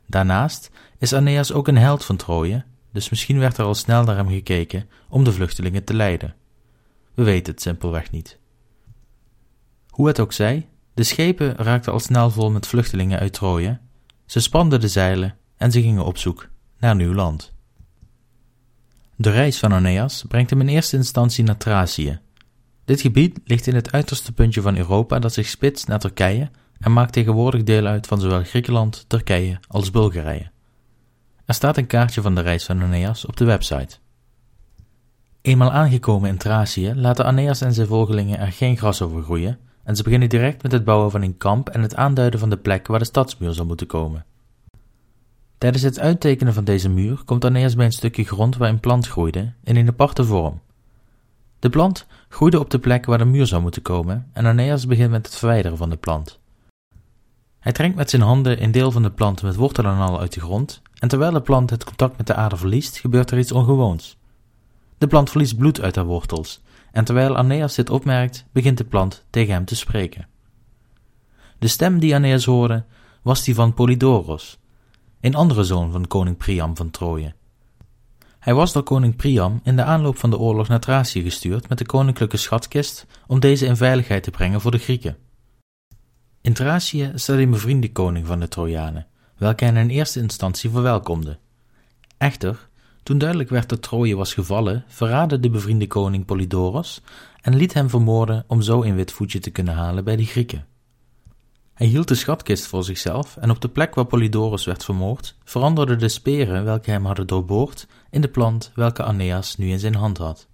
Daarnaast 0.08 0.72
is 0.98 1.14
Aeneas 1.14 1.52
ook 1.52 1.68
een 1.68 1.78
held 1.78 2.06
van 2.06 2.16
Troje, 2.16 2.64
dus 2.92 3.10
misschien 3.10 3.40
werd 3.40 3.58
er 3.58 3.66
al 3.66 3.76
snel 3.76 4.04
naar 4.04 4.16
hem 4.16 4.30
gekeken 4.30 4.90
om 5.10 5.24
de 5.24 5.32
vluchtelingen 5.32 5.84
te 5.84 5.94
leiden. 5.94 6.36
We 7.14 7.24
weten 7.24 7.54
het 7.54 7.62
simpelweg 7.62 8.12
niet. 8.12 8.38
Hoe 9.90 10.08
het 10.08 10.20
ook 10.20 10.34
zij, 10.34 10.68
de 10.94 11.04
schepen 11.04 11.56
raakten 11.56 11.92
al 11.92 12.00
snel 12.00 12.30
vol 12.30 12.52
met 12.52 12.68
vluchtelingen 12.68 13.20
uit 13.20 13.34
Troje, 13.34 13.80
ze 14.26 14.40
spanden 14.40 14.80
de 14.80 14.88
zeilen 14.88 15.38
en 15.58 15.72
ze 15.72 15.82
gingen 15.82 16.06
op 16.06 16.18
zoek 16.18 16.50
naar 16.78 16.96
nieuw 16.96 17.14
land. 17.14 17.53
De 19.24 19.30
reis 19.30 19.60
van 19.60 19.74
Aeneas 19.74 20.24
brengt 20.28 20.50
hem 20.50 20.62
in 20.62 20.68
eerste 20.68 20.96
instantie 20.96 21.44
naar 21.44 21.58
Thracië. 21.58 22.20
Dit 22.86 23.02
gebied 23.02 23.40
ligt 23.46 23.68
in 23.68 23.76
het 23.76 23.92
uiterste 23.92 24.32
puntje 24.32 24.62
van 24.62 24.78
Europa 24.78 25.20
dat 25.20 25.34
zich 25.34 25.48
spitst 25.48 25.88
naar 25.88 26.00
Turkije 26.00 26.50
en 26.80 26.94
maakt 26.94 27.14
tegenwoordig 27.14 27.64
deel 27.64 27.86
uit 27.86 28.08
van 28.08 28.20
zowel 28.20 28.44
Griekenland, 28.44 29.06
Turkije 29.08 29.60
als 29.68 29.92
Bulgarije. 29.92 30.52
Er 31.46 31.54
staat 31.54 31.78
een 31.78 31.88
kaartje 31.88 32.22
van 32.22 32.36
de 32.36 32.42
reis 32.42 32.66
van 32.66 32.82
Aeneas 32.82 33.26
op 33.26 33.38
de 33.38 33.46
website. 33.46 33.98
Eenmaal 35.42 35.72
aangekomen 35.72 36.30
in 36.30 36.38
Thracië 36.38 36.94
laten 36.96 37.26
Aeneas 37.26 37.62
en 37.62 37.74
zijn 37.74 37.88
volgelingen 37.88 38.40
er 38.40 38.52
geen 38.52 38.78
gras 38.78 39.02
over 39.02 39.24
groeien 39.24 39.60
en 39.84 39.96
ze 39.96 40.04
beginnen 40.04 40.30
direct 40.30 40.64
met 40.64 40.72
het 40.72 40.84
bouwen 40.84 41.12
van 41.12 41.22
een 41.22 41.38
kamp 41.38 41.70
en 41.70 41.82
het 41.82 41.96
aanduiden 41.96 42.40
van 42.40 42.50
de 42.50 42.58
plek 42.58 42.88
waar 42.88 43.00
de 43.00 43.06
stadsmuur 43.06 43.54
zal 43.54 43.66
moeten 43.66 43.88
komen. 43.88 44.26
Tijdens 45.64 45.84
het 45.84 46.00
uittekenen 46.00 46.54
van 46.54 46.64
deze 46.64 46.90
muur 46.90 47.22
komt 47.26 47.46
Aeneas 47.46 47.76
bij 47.76 47.86
een 47.86 47.92
stukje 47.92 48.24
grond 48.24 48.58
waar 48.58 48.70
een 48.70 48.80
plant 48.80 49.08
groeide 49.08 49.54
in 49.64 49.76
een 49.76 49.88
aparte 49.88 50.26
vorm. 50.26 50.62
De 51.60 51.70
plant 51.70 52.06
groeide 52.30 52.60
op 52.60 52.70
de 52.70 52.80
plek 52.80 53.06
waar 53.06 53.18
de 53.18 53.26
muur 53.26 53.46
zou 53.46 53.62
moeten 53.62 53.82
komen 53.82 54.30
en 54.34 54.46
Aeneas 54.46 54.86
begint 54.86 55.12
met 55.12 55.26
het 55.26 55.36
verwijderen 55.36 55.78
van 55.78 55.90
de 55.90 55.96
plant. 55.96 56.40
Hij 57.60 57.72
trekt 57.72 57.96
met 57.96 58.10
zijn 58.10 58.22
handen 58.22 58.64
een 58.64 58.72
deel 58.72 58.92
van 58.92 59.04
de 59.04 59.12
plant 59.12 59.42
met 59.42 59.56
wortel 59.56 59.84
en 59.84 59.98
al 59.98 60.20
uit 60.20 60.34
de 60.34 60.40
grond 60.40 60.82
en 61.00 61.08
terwijl 61.08 61.32
de 61.32 61.42
plant 61.42 61.70
het 61.70 61.84
contact 61.84 62.18
met 62.18 62.28
de 62.28 62.36
aarde 62.36 62.58
verliest, 62.58 62.98
gebeurt 62.98 63.32
er 63.32 63.40
iets 63.40 63.52
ongewoons. 63.52 64.18
De 64.98 65.08
plant 65.08 65.30
verliest 65.30 65.58
bloed 65.58 65.82
uit 65.82 65.96
haar 65.96 66.06
wortels 66.06 66.62
en 66.92 67.06
terwijl 67.06 67.38
Aeneas 67.38 67.76
dit 67.76 67.90
opmerkt, 67.90 68.46
begint 68.52 68.78
de 68.78 68.86
plant 68.86 69.26
tegen 69.30 69.54
hem 69.54 69.66
te 69.66 69.76
spreken. 69.76 70.28
De 71.60 71.68
stem 71.68 72.00
die 72.00 72.14
Aeneas 72.14 72.46
hoorde 72.46 72.84
was 73.22 73.44
die 73.44 73.56
van 73.56 73.74
Polydoros, 73.74 74.62
een 75.24 75.36
andere 75.36 75.64
zoon 75.64 75.92
van 75.92 76.08
koning 76.08 76.38
Priam 76.38 76.78
van 76.78 76.90
Troje. 76.90 77.34
Hij 78.40 78.54
was 78.54 78.74
door 78.74 78.84
koning 78.84 79.16
Priam 79.16 79.60
in 79.64 79.76
de 79.76 79.84
aanloop 79.84 80.18
van 80.18 80.30
de 80.30 80.38
oorlog 80.38 80.68
naar 80.68 80.80
Thracië 80.80 81.22
gestuurd 81.22 81.70
met 81.70 81.78
de 81.78 81.86
koninklijke 81.86 82.38
schatkist 82.38 83.06
om 83.28 83.40
deze 83.40 83.66
in 83.66 83.76
veiligheid 83.76 84.24
te 84.24 84.32
brengen 84.32 84.62
voor 84.62 84.72
de 84.72 84.78
Grieken. 84.78 85.18
In 86.42 86.54
Thracië 86.54 87.12
staat 87.16 87.38
een 87.38 87.50
bevriende 87.50 87.92
koning 87.92 88.28
van 88.28 88.40
de 88.40 88.48
Trojanen, 88.48 89.08
welke 89.38 89.66
hij 89.66 89.82
in 89.82 89.90
eerste 89.90 90.20
instantie 90.20 90.70
verwelkomde. 90.70 91.38
Echter, 92.18 92.70
toen 93.04 93.18
duidelijk 93.18 93.50
werd 93.50 93.70
dat 93.70 93.82
Troje 93.82 94.16
was 94.16 94.34
gevallen, 94.34 94.84
verraadde 94.88 95.40
de 95.40 95.50
bevriende 95.50 95.88
koning 95.88 96.26
Polydoros 96.26 97.02
en 97.42 97.56
liet 97.56 97.74
hem 97.74 97.90
vermoorden 97.90 98.44
om 98.48 98.62
zo 98.62 98.84
een 98.84 98.96
wit 98.96 99.12
voetje 99.12 99.40
te 99.40 99.52
kunnen 99.52 99.74
halen 99.74 100.04
bij 100.04 100.16
de 100.16 100.26
Grieken. 100.26 100.66
Hij 101.74 101.88
hield 101.88 102.08
de 102.08 102.16
schatkist 102.16 102.66
voor 102.66 102.84
zichzelf 102.84 103.38
en 103.38 103.50
op 103.50 103.62
de 103.62 103.68
plek 103.68 103.96
waar 103.96 104.06
Polydorus 104.06 104.66
werd 104.66 104.84
vermoord, 104.84 105.36
veranderden 105.44 106.00
de 106.00 106.10
speren 106.10 106.64
welke 106.64 106.92
hem 106.92 107.06
hadden 107.06 107.28
doorboord 107.28 107.88
in 108.10 108.22
de 108.22 108.28
plant 108.28 108.72
welke 108.76 109.04
Aeneas 109.04 109.56
nu 109.56 109.70
in 109.70 109.80
zijn 109.80 109.96
hand 109.96 110.18
had. 110.18 110.48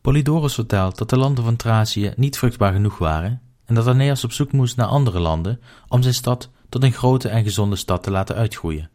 Polydorus 0.00 0.54
vertelt 0.54 0.98
dat 0.98 1.10
de 1.10 1.16
landen 1.16 1.44
van 1.44 1.56
Thracië 1.56 2.12
niet 2.16 2.38
vruchtbaar 2.38 2.72
genoeg 2.72 2.98
waren 2.98 3.40
en 3.64 3.74
dat 3.74 3.86
Aeneas 3.86 4.24
op 4.24 4.32
zoek 4.32 4.52
moest 4.52 4.76
naar 4.76 4.86
andere 4.86 5.18
landen 5.18 5.60
om 5.88 6.02
zijn 6.02 6.14
stad 6.14 6.50
tot 6.68 6.82
een 6.82 6.92
grote 6.92 7.28
en 7.28 7.42
gezonde 7.42 7.76
stad 7.76 8.02
te 8.02 8.10
laten 8.10 8.36
uitgroeien. 8.36 8.90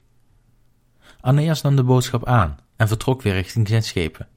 Aeneas 1.22 1.62
nam 1.62 1.76
de 1.76 1.84
boodschap 1.84 2.26
aan 2.26 2.58
en 2.76 2.88
vertrok 2.88 3.22
weer 3.22 3.34
richting 3.34 3.68
zijn 3.68 3.84
schepen. 3.84 4.28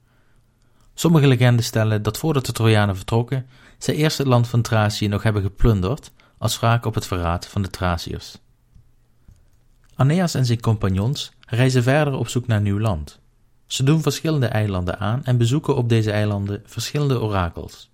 Sommige 0.93 1.27
legenden 1.27 1.65
stellen 1.65 2.01
dat 2.01 2.17
voordat 2.17 2.45
de 2.45 2.51
Trojanen 2.51 2.95
vertrokken, 2.95 3.47
zij 3.77 3.95
eerst 3.95 4.17
het 4.17 4.27
land 4.27 4.47
van 4.47 4.61
Thracië 4.61 5.07
nog 5.07 5.23
hebben 5.23 5.41
geplunderd 5.41 6.11
als 6.39 6.59
wraak 6.59 6.85
op 6.85 6.95
het 6.95 7.07
verraad 7.07 7.47
van 7.47 7.61
de 7.61 7.69
Thraciërs. 7.69 8.37
Aeneas 9.95 10.33
en 10.33 10.45
zijn 10.45 10.59
compagnons 10.59 11.31
reizen 11.47 11.83
verder 11.83 12.13
op 12.13 12.27
zoek 12.27 12.47
naar 12.47 12.61
nieuw 12.61 12.79
land. 12.79 13.19
Ze 13.65 13.83
doen 13.83 14.01
verschillende 14.01 14.45
eilanden 14.45 14.99
aan 14.99 15.23
en 15.23 15.37
bezoeken 15.37 15.75
op 15.75 15.89
deze 15.89 16.11
eilanden 16.11 16.61
verschillende 16.65 17.21
orakels. 17.21 17.89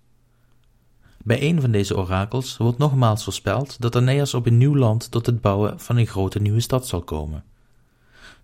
Bij 1.22 1.42
een 1.42 1.60
van 1.60 1.70
deze 1.70 1.96
orakels 1.96 2.56
wordt 2.56 2.78
nogmaals 2.78 3.24
voorspeld 3.24 3.80
dat 3.80 3.96
Aeneas 3.96 4.34
op 4.34 4.46
een 4.46 4.58
nieuw 4.58 4.76
land 4.76 5.10
tot 5.10 5.26
het 5.26 5.40
bouwen 5.40 5.80
van 5.80 5.96
een 5.96 6.06
grote 6.06 6.38
nieuwe 6.38 6.60
stad 6.60 6.86
zal 6.86 7.02
komen. 7.02 7.44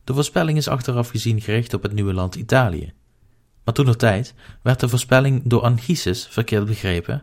De 0.05 0.15
voorspelling 0.15 0.59
is 0.59 0.69
achteraf 0.69 1.09
gezien 1.09 1.41
gericht 1.41 1.75
op 1.75 1.83
het 1.83 1.93
nieuwe 1.93 2.13
land 2.13 2.35
Italië. 2.35 2.93
Maar 3.65 3.75
toen 3.75 3.97
tijd 3.97 4.35
werd 4.63 4.81
de 4.81 4.89
voorspelling 4.89 5.43
door 5.45 5.63
Anchises 5.63 6.27
verkeerd 6.27 6.67
begrepen 6.67 7.23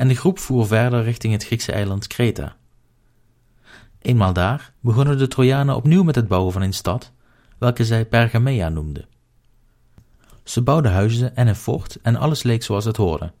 en 0.00 0.08
de 0.08 0.14
groep 0.14 0.38
voer 0.38 0.66
verder 0.66 1.02
richting 1.02 1.32
het 1.32 1.44
Griekse 1.44 1.72
eiland 1.72 2.06
Kreta. 2.06 2.56
Eenmaal 3.98 4.32
daar 4.32 4.72
begonnen 4.80 5.18
de 5.18 5.28
Trojanen 5.28 5.76
opnieuw 5.76 6.02
met 6.02 6.14
het 6.14 6.28
bouwen 6.28 6.52
van 6.52 6.62
een 6.62 6.72
stad, 6.72 7.12
welke 7.58 7.84
zij 7.84 8.06
Pergamea 8.06 8.68
noemden. 8.68 9.06
Ze 10.44 10.62
bouwden 10.62 10.92
huizen 10.92 11.36
en 11.36 11.46
een 11.46 11.56
fort 11.56 11.98
en 12.02 12.16
alles 12.16 12.42
leek 12.42 12.62
zoals 12.62 12.84
het 12.84 12.96
hoorde, 12.96 13.32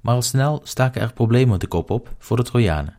maar 0.00 0.14
al 0.14 0.22
snel 0.22 0.60
staken 0.62 1.00
er 1.00 1.12
problemen 1.12 1.58
de 1.58 1.66
kop 1.66 1.90
op 1.90 2.14
voor 2.18 2.36
de 2.36 2.42
Trojanen. 2.42 2.96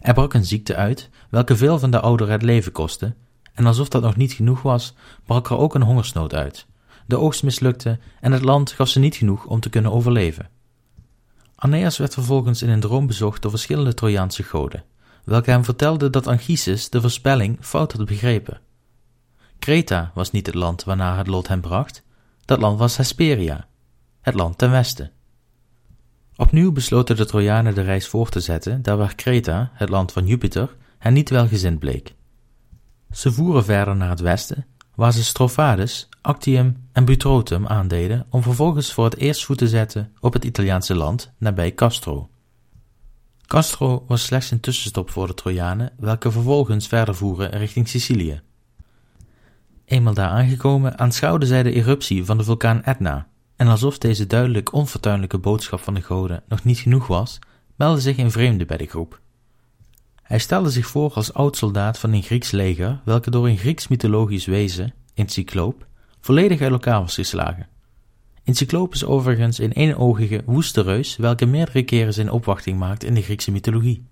Er 0.00 0.14
brak 0.14 0.34
een 0.34 0.44
ziekte 0.44 0.76
uit, 0.76 1.10
welke 1.30 1.56
veel 1.56 1.78
van 1.78 1.90
de 1.90 2.00
ouderen 2.00 2.32
het 2.32 2.42
leven 2.42 2.72
kostte, 2.72 3.14
en 3.54 3.66
alsof 3.66 3.88
dat 3.88 4.02
nog 4.02 4.16
niet 4.16 4.32
genoeg 4.32 4.62
was, 4.62 4.94
brak 5.26 5.50
er 5.50 5.58
ook 5.58 5.74
een 5.74 5.82
hongersnood 5.82 6.34
uit. 6.34 6.66
De 7.06 7.18
oogst 7.18 7.42
mislukte 7.42 7.98
en 8.20 8.32
het 8.32 8.42
land 8.42 8.70
gaf 8.70 8.88
ze 8.88 8.98
niet 8.98 9.16
genoeg 9.16 9.44
om 9.44 9.60
te 9.60 9.70
kunnen 9.70 9.92
overleven. 9.92 10.60
Aeneas 11.62 11.98
werd 11.98 12.14
vervolgens 12.14 12.62
in 12.62 12.68
een 12.68 12.80
droom 12.80 13.06
bezocht 13.06 13.42
door 13.42 13.50
verschillende 13.50 13.94
Trojaanse 13.94 14.42
goden, 14.42 14.84
welke 15.24 15.50
hem 15.50 15.64
vertelden 15.64 16.12
dat 16.12 16.26
Anchises 16.26 16.90
de 16.90 17.00
voorspelling 17.00 17.56
fout 17.60 17.92
had 17.92 18.06
begrepen. 18.06 18.60
Kreta 19.58 20.10
was 20.14 20.30
niet 20.30 20.46
het 20.46 20.54
land 20.54 20.84
waarnaar 20.84 21.16
het 21.18 21.26
lot 21.26 21.48
hem 21.48 21.60
bracht, 21.60 22.02
dat 22.44 22.60
land 22.60 22.78
was 22.78 22.96
Hesperia, 22.96 23.66
het 24.20 24.34
land 24.34 24.58
ten 24.58 24.70
westen. 24.70 25.10
Opnieuw 26.36 26.72
besloten 26.72 27.16
de 27.16 27.26
Trojanen 27.26 27.74
de 27.74 27.82
reis 27.82 28.08
voor 28.08 28.28
te 28.28 28.40
zetten, 28.40 28.82
daar 28.82 28.96
waar 28.96 29.14
Kreta, 29.14 29.70
het 29.74 29.88
land 29.88 30.12
van 30.12 30.26
Jupiter, 30.26 30.76
hen 30.98 31.12
niet 31.12 31.30
welgezind 31.30 31.78
bleek. 31.78 32.14
Ze 33.10 33.32
voeren 33.32 33.64
verder 33.64 33.96
naar 33.96 34.10
het 34.10 34.20
westen, 34.20 34.66
waar 34.94 35.12
ze 35.12 35.24
Strophades, 35.24 36.08
Actium 36.22 36.88
en 36.92 37.04
Butrotum 37.04 37.66
aandeden 37.66 38.26
om 38.30 38.42
vervolgens 38.42 38.92
voor 38.92 39.04
het 39.04 39.16
eerst 39.16 39.44
voet 39.44 39.58
te 39.58 39.68
zetten 39.68 40.12
op 40.20 40.32
het 40.32 40.44
Italiaanse 40.44 40.94
land 40.94 41.32
nabij 41.38 41.74
Castro. 41.74 42.28
Castro 43.46 44.04
was 44.06 44.24
slechts 44.24 44.50
een 44.50 44.60
tussenstop 44.60 45.10
voor 45.10 45.26
de 45.26 45.34
Trojanen, 45.34 45.92
welke 45.98 46.30
vervolgens 46.30 46.86
verder 46.86 47.14
voeren 47.14 47.50
richting 47.50 47.88
Sicilië. 47.88 48.40
Eenmaal 49.84 50.14
daar 50.14 50.28
aangekomen 50.28 50.98
aanschouwden 50.98 51.48
zij 51.48 51.62
de 51.62 51.72
eruptie 51.72 52.24
van 52.24 52.38
de 52.38 52.44
vulkaan 52.44 52.82
Etna, 52.82 53.28
en 53.56 53.68
alsof 53.68 53.98
deze 53.98 54.26
duidelijk 54.26 54.72
onfortuinlijke 54.72 55.38
boodschap 55.38 55.80
van 55.80 55.94
de 55.94 56.02
goden 56.02 56.42
nog 56.48 56.64
niet 56.64 56.78
genoeg 56.78 57.06
was, 57.06 57.38
meldde 57.76 58.00
zich 58.00 58.18
een 58.18 58.30
vreemde 58.30 58.64
bij 58.64 58.76
de 58.76 58.86
groep. 58.86 59.20
Hij 60.22 60.38
stelde 60.38 60.70
zich 60.70 60.86
voor 60.86 61.12
als 61.12 61.32
oud-soldaat 61.32 61.98
van 61.98 62.12
een 62.12 62.22
Grieks 62.22 62.50
leger, 62.50 63.00
welke 63.04 63.30
door 63.30 63.48
een 63.48 63.58
Grieks 63.58 63.88
mythologisch 63.88 64.46
wezen, 64.46 64.94
een 65.14 65.28
cycloop, 65.28 65.90
volledig 66.22 66.60
uit 66.60 66.70
elkaar 66.70 67.00
was 67.00 67.14
geslagen. 67.14 67.66
Een 68.44 68.54
cycloop 68.54 68.94
is 68.94 69.04
overigens 69.04 69.58
een 69.58 69.72
eenoogige, 69.72 70.42
woeste 70.44 70.80
reus, 70.80 71.16
welke 71.16 71.46
meerdere 71.46 71.82
keren 71.82 72.12
zijn 72.12 72.30
opwachting 72.30 72.78
maakt 72.78 73.04
in 73.04 73.14
de 73.14 73.22
Griekse 73.22 73.50
mythologie. 73.50 74.06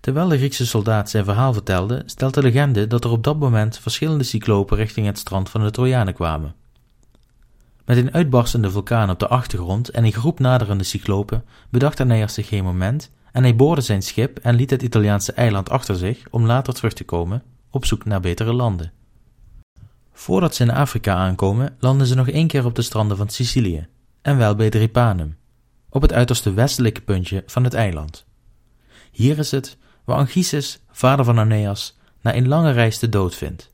Terwijl 0.00 0.28
de 0.28 0.36
Griekse 0.36 0.66
soldaat 0.66 1.10
zijn 1.10 1.24
verhaal 1.24 1.52
vertelde, 1.52 2.02
stelt 2.06 2.34
de 2.34 2.42
legende 2.42 2.86
dat 2.86 3.04
er 3.04 3.10
op 3.10 3.24
dat 3.24 3.38
moment 3.38 3.78
verschillende 3.78 4.24
cyclopen 4.24 4.76
richting 4.76 5.06
het 5.06 5.18
strand 5.18 5.50
van 5.50 5.62
de 5.62 5.70
Trojanen 5.70 6.14
kwamen. 6.14 6.54
Met 7.84 7.96
een 7.96 8.12
uitbarstende 8.12 8.70
vulkaan 8.70 9.10
op 9.10 9.18
de 9.18 9.28
achtergrond 9.28 9.88
en 9.88 10.04
een 10.04 10.12
groep 10.12 10.38
naderende 10.38 10.84
cyclopen 10.84 11.44
bedacht 11.70 12.00
Aeneas 12.00 12.34
zich 12.34 12.48
geen 12.48 12.64
moment 12.64 13.10
en 13.32 13.42
hij 13.42 13.56
boorde 13.56 13.80
zijn 13.80 14.02
schip 14.02 14.38
en 14.38 14.54
liet 14.54 14.70
het 14.70 14.82
Italiaanse 14.82 15.32
eiland 15.32 15.70
achter 15.70 15.96
zich 15.96 16.26
om 16.30 16.46
later 16.46 16.74
terug 16.74 16.92
te 16.92 17.04
komen 17.04 17.42
op 17.70 17.84
zoek 17.84 18.04
naar 18.04 18.20
betere 18.20 18.52
landen. 18.52 18.92
Voordat 20.22 20.54
ze 20.54 20.62
in 20.62 20.70
Afrika 20.70 21.14
aankomen, 21.14 21.76
landen 21.78 22.06
ze 22.06 22.14
nog 22.14 22.28
één 22.28 22.46
keer 22.46 22.64
op 22.64 22.74
de 22.74 22.82
stranden 22.82 23.16
van 23.16 23.28
Sicilië, 23.28 23.86
en 24.20 24.36
wel 24.36 24.54
bij 24.54 24.70
Drepanum, 24.70 25.36
op 25.88 26.02
het 26.02 26.12
uiterste 26.12 26.52
westelijke 26.52 27.00
puntje 27.00 27.42
van 27.46 27.64
het 27.64 27.74
eiland. 27.74 28.24
Hier 29.10 29.38
is 29.38 29.50
het 29.50 29.76
waar 30.04 30.16
Anchises, 30.16 30.80
vader 30.90 31.24
van 31.24 31.38
Aeneas, 31.38 31.98
na 32.20 32.34
een 32.34 32.48
lange 32.48 32.70
reis 32.70 32.98
de 32.98 33.08
dood 33.08 33.34
vindt. 33.34 33.70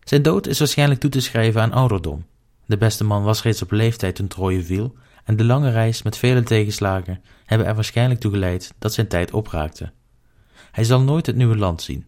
Zijn 0.00 0.22
dood 0.22 0.46
is 0.46 0.58
waarschijnlijk 0.58 1.00
toe 1.00 1.10
te 1.10 1.20
schrijven 1.20 1.60
aan 1.60 1.72
ouderdom. 1.72 2.26
De 2.66 2.76
beste 2.76 3.04
man 3.04 3.22
was 3.22 3.42
reeds 3.42 3.62
op 3.62 3.70
leeftijd 3.70 4.14
toen 4.14 4.28
Troje 4.28 4.62
viel, 4.62 4.94
en 5.24 5.36
de 5.36 5.44
lange 5.44 5.70
reis 5.70 6.02
met 6.02 6.16
vele 6.16 6.42
tegenslagen 6.42 7.22
hebben 7.44 7.66
er 7.66 7.74
waarschijnlijk 7.74 8.20
toe 8.20 8.30
geleid 8.30 8.74
dat 8.78 8.94
zijn 8.94 9.08
tijd 9.08 9.32
opraakte. 9.32 9.92
Hij 10.70 10.84
zal 10.84 11.00
nooit 11.00 11.26
het 11.26 11.36
nieuwe 11.36 11.56
land 11.56 11.82
zien, 11.82 12.06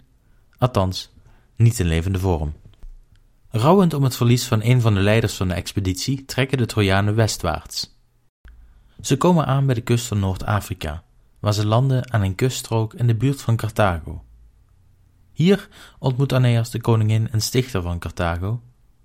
althans 0.58 1.12
niet 1.56 1.78
in 1.78 1.86
levende 1.86 2.18
vorm. 2.18 2.54
Rouwend 3.56 3.94
om 3.94 4.02
het 4.02 4.16
verlies 4.16 4.46
van 4.46 4.62
een 4.62 4.80
van 4.80 4.94
de 4.94 5.00
leiders 5.00 5.34
van 5.34 5.48
de 5.48 5.54
expeditie 5.54 6.24
trekken 6.24 6.58
de 6.58 6.66
Trojanen 6.66 7.14
westwaarts. 7.14 7.98
Ze 9.00 9.16
komen 9.16 9.46
aan 9.46 9.66
bij 9.66 9.74
de 9.74 9.80
kust 9.80 10.06
van 10.06 10.18
Noord-Afrika, 10.18 11.02
waar 11.40 11.52
ze 11.52 11.66
landen 11.66 12.12
aan 12.12 12.22
een 12.22 12.34
kuststrook 12.34 12.94
in 12.94 13.06
de 13.06 13.14
buurt 13.14 13.42
van 13.42 13.56
Carthago. 13.56 14.24
Hier 15.32 15.68
ontmoet 15.98 16.32
Aeneas 16.32 16.70
de 16.70 16.80
koningin 16.80 17.30
en 17.30 17.40
stichter 17.40 17.82
van 17.82 17.98
Carthago, 17.98 18.60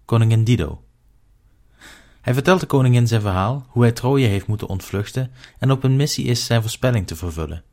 koningin 0.05 0.43
Dido. 0.43 0.83
Hij 2.21 2.33
vertelt 2.33 2.59
de 2.59 2.65
koningin 2.65 3.07
zijn 3.07 3.21
verhaal, 3.21 3.65
hoe 3.67 3.81
hij 3.81 3.91
Troje 3.91 4.27
heeft 4.27 4.47
moeten 4.47 4.67
ontvluchten 4.67 5.31
en 5.59 5.71
op 5.71 5.83
een 5.83 5.95
missie 5.95 6.25
is 6.25 6.45
zijn 6.45 6.61
voorspelling 6.61 7.07
te 7.07 7.15
vervullen. 7.15 7.63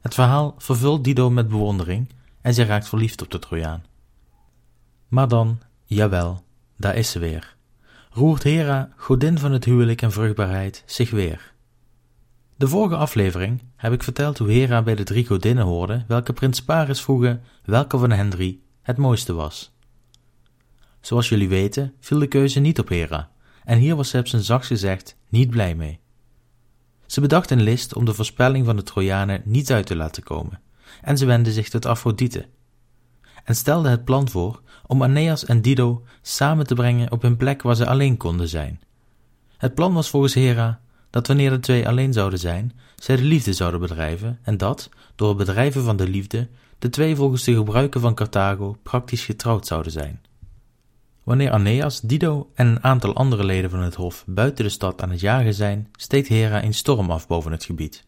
Het 0.00 0.14
verhaal 0.14 0.54
vervult 0.58 1.04
Dido 1.04 1.30
met 1.30 1.48
bewondering 1.48 2.08
en 2.40 2.54
zij 2.54 2.64
raakt 2.64 2.88
verliefd 2.88 3.22
op 3.22 3.30
de 3.30 3.38
Trojaan. 3.38 3.84
Maar 5.08 5.28
dan, 5.28 5.60
jawel, 5.94 6.44
daar 6.76 6.96
is 6.96 7.10
ze 7.10 7.18
weer. 7.18 7.56
Roert 8.10 8.42
Hera, 8.42 8.92
godin 8.96 9.38
van 9.38 9.52
het 9.52 9.64
huwelijk 9.64 10.02
en 10.02 10.12
vruchtbaarheid, 10.12 10.82
zich 10.86 11.10
weer. 11.10 11.52
De 12.56 12.68
vorige 12.68 12.96
aflevering 12.96 13.62
heb 13.76 13.92
ik 13.92 14.02
verteld 14.02 14.38
hoe 14.38 14.50
Hera 14.50 14.82
bij 14.82 14.94
de 14.94 15.02
drie 15.02 15.26
godinnen 15.26 15.64
hoorde 15.64 16.04
welke 16.08 16.32
prins 16.32 16.62
Paris 16.62 17.00
vroegen 17.00 17.42
welke 17.64 17.98
van 17.98 18.10
hen 18.10 18.30
drie 18.30 18.62
het 18.82 18.96
mooiste 18.96 19.32
was. 19.32 19.72
Zoals 21.00 21.28
jullie 21.28 21.48
weten 21.48 21.94
viel 22.00 22.18
de 22.18 22.26
keuze 22.26 22.60
niet 22.60 22.78
op 22.78 22.88
Hera, 22.88 23.30
en 23.64 23.78
hier 23.78 23.96
was 23.96 24.10
zijn 24.10 24.42
zachts 24.42 24.66
gezegd 24.66 25.16
niet 25.28 25.50
blij 25.50 25.74
mee. 25.74 26.00
Ze 27.06 27.20
bedacht 27.20 27.50
een 27.50 27.62
list 27.62 27.94
om 27.94 28.04
de 28.04 28.14
voorspelling 28.14 28.66
van 28.66 28.76
de 28.76 28.82
Trojanen 28.82 29.42
niet 29.44 29.72
uit 29.72 29.86
te 29.86 29.96
laten 29.96 30.22
komen, 30.22 30.60
en 31.02 31.18
ze 31.18 31.26
wendde 31.26 31.52
zich 31.52 31.68
tot 31.68 31.86
Afrodite, 31.86 32.48
en 33.44 33.54
stelde 33.54 33.88
het 33.88 34.04
plan 34.04 34.28
voor 34.28 34.60
om 34.86 35.02
Aeneas 35.02 35.44
en 35.44 35.62
Dido 35.62 36.02
samen 36.22 36.66
te 36.66 36.74
brengen 36.74 37.12
op 37.12 37.22
een 37.22 37.36
plek 37.36 37.62
waar 37.62 37.76
ze 37.76 37.86
alleen 37.86 38.16
konden 38.16 38.48
zijn. 38.48 38.80
Het 39.56 39.74
plan 39.74 39.92
was 39.92 40.10
volgens 40.10 40.34
Hera 40.34 40.80
dat 41.10 41.26
wanneer 41.26 41.50
de 41.50 41.60
twee 41.60 41.88
alleen 41.88 42.12
zouden 42.12 42.38
zijn, 42.38 42.72
zij 42.96 43.16
de 43.16 43.22
liefde 43.22 43.52
zouden 43.52 43.80
bedrijven 43.80 44.38
en 44.42 44.56
dat, 44.56 44.88
door 45.14 45.28
het 45.28 45.36
bedrijven 45.36 45.84
van 45.84 45.96
de 45.96 46.08
liefde, 46.08 46.48
de 46.78 46.88
twee 46.88 47.16
volgens 47.16 47.44
de 47.44 47.54
gebruiken 47.54 48.00
van 48.00 48.14
Carthago 48.14 48.76
praktisch 48.82 49.24
getrouwd 49.24 49.66
zouden 49.66 49.92
zijn. 49.92 50.20
Wanneer 51.24 51.50
Aeneas, 51.50 52.00
Dido 52.00 52.50
en 52.54 52.66
een 52.66 52.84
aantal 52.84 53.14
andere 53.14 53.44
leden 53.44 53.70
van 53.70 53.80
het 53.80 53.94
hof 53.94 54.24
buiten 54.26 54.64
de 54.64 54.70
stad 54.70 55.02
aan 55.02 55.10
het 55.10 55.20
jagen 55.20 55.54
zijn, 55.54 55.88
steekt 55.92 56.28
Hera 56.28 56.64
een 56.64 56.74
storm 56.74 57.10
af 57.10 57.26
boven 57.26 57.52
het 57.52 57.64
gebied. 57.64 58.04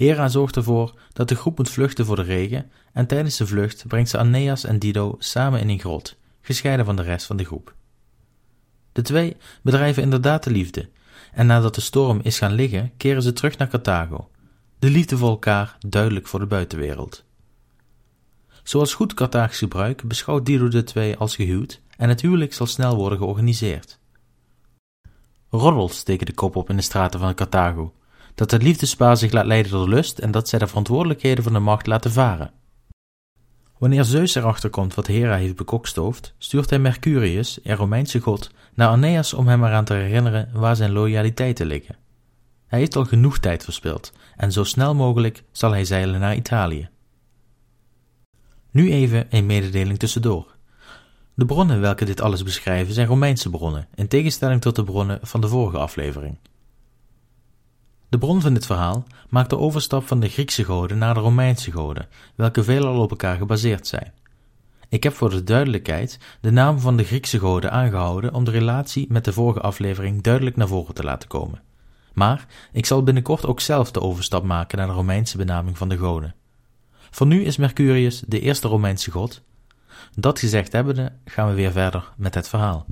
Hera 0.00 0.28
zorgt 0.28 0.56
ervoor 0.56 0.94
dat 1.12 1.28
de 1.28 1.34
groep 1.34 1.58
moet 1.58 1.70
vluchten 1.70 2.04
voor 2.04 2.16
de 2.16 2.22
regen 2.22 2.70
en 2.92 3.06
tijdens 3.06 3.36
de 3.36 3.46
vlucht 3.46 3.86
brengt 3.86 4.10
ze 4.10 4.18
Aeneas 4.18 4.64
en 4.64 4.78
Dido 4.78 5.16
samen 5.18 5.60
in 5.60 5.68
een 5.68 5.78
grot, 5.78 6.16
gescheiden 6.42 6.84
van 6.84 6.96
de 6.96 7.02
rest 7.02 7.26
van 7.26 7.36
de 7.36 7.44
groep. 7.44 7.74
De 8.92 9.02
twee 9.02 9.36
bedrijven 9.62 10.02
inderdaad 10.02 10.44
de 10.44 10.50
liefde 10.50 10.88
en 11.32 11.46
nadat 11.46 11.74
de 11.74 11.80
storm 11.80 12.20
is 12.22 12.38
gaan 12.38 12.52
liggen, 12.52 12.92
keren 12.96 13.22
ze 13.22 13.32
terug 13.32 13.58
naar 13.58 13.68
Carthago, 13.68 14.30
de 14.78 14.90
liefde 14.90 15.16
voor 15.16 15.28
elkaar 15.28 15.76
duidelijk 15.86 16.26
voor 16.26 16.40
de 16.40 16.46
buitenwereld. 16.46 17.24
Zoals 18.62 18.94
goed 18.94 19.14
Carthaags 19.14 19.58
gebruik 19.58 20.02
beschouwt 20.02 20.46
Dido 20.46 20.68
de 20.68 20.82
twee 20.82 21.16
als 21.16 21.36
gehuwd 21.36 21.80
en 21.96 22.08
het 22.08 22.20
huwelijk 22.20 22.54
zal 22.54 22.66
snel 22.66 22.96
worden 22.96 23.18
georganiseerd. 23.18 23.98
Roddels 25.50 25.96
steken 25.96 26.26
de 26.26 26.34
kop 26.34 26.56
op 26.56 26.70
in 26.70 26.76
de 26.76 26.82
straten 26.82 27.20
van 27.20 27.34
Carthago, 27.34 27.94
dat 28.34 28.50
het 28.50 28.62
liefdespaar 28.62 29.16
zich 29.16 29.32
laat 29.32 29.46
leiden 29.46 29.72
door 29.72 29.88
lust 29.88 30.18
en 30.18 30.30
dat 30.30 30.48
zij 30.48 30.58
de 30.58 30.66
verantwoordelijkheden 30.66 31.44
van 31.44 31.52
de 31.52 31.58
macht 31.58 31.86
laten 31.86 32.12
varen. 32.12 32.50
Wanneer 33.78 34.04
Zeus 34.04 34.34
erachter 34.34 34.70
komt 34.70 34.94
wat 34.94 35.06
Hera 35.06 35.36
heeft 35.36 35.56
bekokstoofd, 35.56 36.34
stuurt 36.38 36.70
hij 36.70 36.78
Mercurius, 36.78 37.58
een 37.62 37.76
Romeinse 37.76 38.20
god, 38.20 38.50
naar 38.74 38.88
Aeneas 38.88 39.34
om 39.34 39.48
hem 39.48 39.64
eraan 39.64 39.84
te 39.84 39.94
herinneren 39.94 40.48
waar 40.52 40.76
zijn 40.76 40.92
loyaliteiten 40.92 41.66
liggen. 41.66 41.96
Hij 42.66 42.78
heeft 42.78 42.96
al 42.96 43.04
genoeg 43.04 43.38
tijd 43.38 43.64
verspild 43.64 44.12
en 44.36 44.52
zo 44.52 44.64
snel 44.64 44.94
mogelijk 44.94 45.42
zal 45.52 45.70
hij 45.70 45.84
zeilen 45.84 46.20
naar 46.20 46.36
Italië. 46.36 46.88
Nu 48.70 48.92
even 48.92 49.26
een 49.30 49.46
mededeling 49.46 49.98
tussendoor. 49.98 50.56
De 51.34 51.44
bronnen 51.44 51.80
welke 51.80 52.04
dit 52.04 52.20
alles 52.20 52.42
beschrijven 52.42 52.94
zijn 52.94 53.06
Romeinse 53.06 53.50
bronnen, 53.50 53.88
in 53.94 54.08
tegenstelling 54.08 54.60
tot 54.60 54.76
de 54.76 54.84
bronnen 54.84 55.18
van 55.22 55.40
de 55.40 55.48
vorige 55.48 55.78
aflevering. 55.78 56.36
De 58.10 58.18
bron 58.18 58.40
van 58.40 58.54
dit 58.54 58.66
verhaal 58.66 59.04
maakt 59.28 59.50
de 59.50 59.58
overstap 59.58 60.06
van 60.06 60.20
de 60.20 60.28
Griekse 60.28 60.64
goden 60.64 60.98
naar 60.98 61.14
de 61.14 61.20
Romeinse 61.20 61.72
goden, 61.72 62.08
welke 62.34 62.64
veelal 62.64 63.02
op 63.02 63.10
elkaar 63.10 63.36
gebaseerd 63.36 63.86
zijn. 63.86 64.12
Ik 64.88 65.02
heb 65.02 65.14
voor 65.14 65.30
de 65.30 65.44
duidelijkheid 65.44 66.18
de 66.40 66.50
naam 66.50 66.78
van 66.78 66.96
de 66.96 67.04
Griekse 67.04 67.38
goden 67.38 67.70
aangehouden 67.70 68.34
om 68.34 68.44
de 68.44 68.50
relatie 68.50 69.06
met 69.08 69.24
de 69.24 69.32
vorige 69.32 69.60
aflevering 69.60 70.22
duidelijk 70.22 70.56
naar 70.56 70.68
voren 70.68 70.94
te 70.94 71.02
laten 71.02 71.28
komen. 71.28 71.62
Maar 72.12 72.46
ik 72.72 72.86
zal 72.86 73.02
binnenkort 73.02 73.46
ook 73.46 73.60
zelf 73.60 73.90
de 73.90 74.00
overstap 74.00 74.44
maken 74.44 74.78
naar 74.78 74.86
de 74.86 74.92
Romeinse 74.92 75.36
benaming 75.36 75.78
van 75.78 75.88
de 75.88 75.96
goden. 75.96 76.34
Voor 77.10 77.26
nu 77.26 77.44
is 77.44 77.56
Mercurius 77.56 78.22
de 78.26 78.40
eerste 78.40 78.68
Romeinse 78.68 79.10
god. 79.10 79.42
Dat 80.14 80.38
gezegd 80.38 80.72
hebbende 80.72 81.12
gaan 81.24 81.48
we 81.48 81.54
weer 81.54 81.72
verder 81.72 82.12
met 82.16 82.34
het 82.34 82.48
verhaal. 82.48 82.86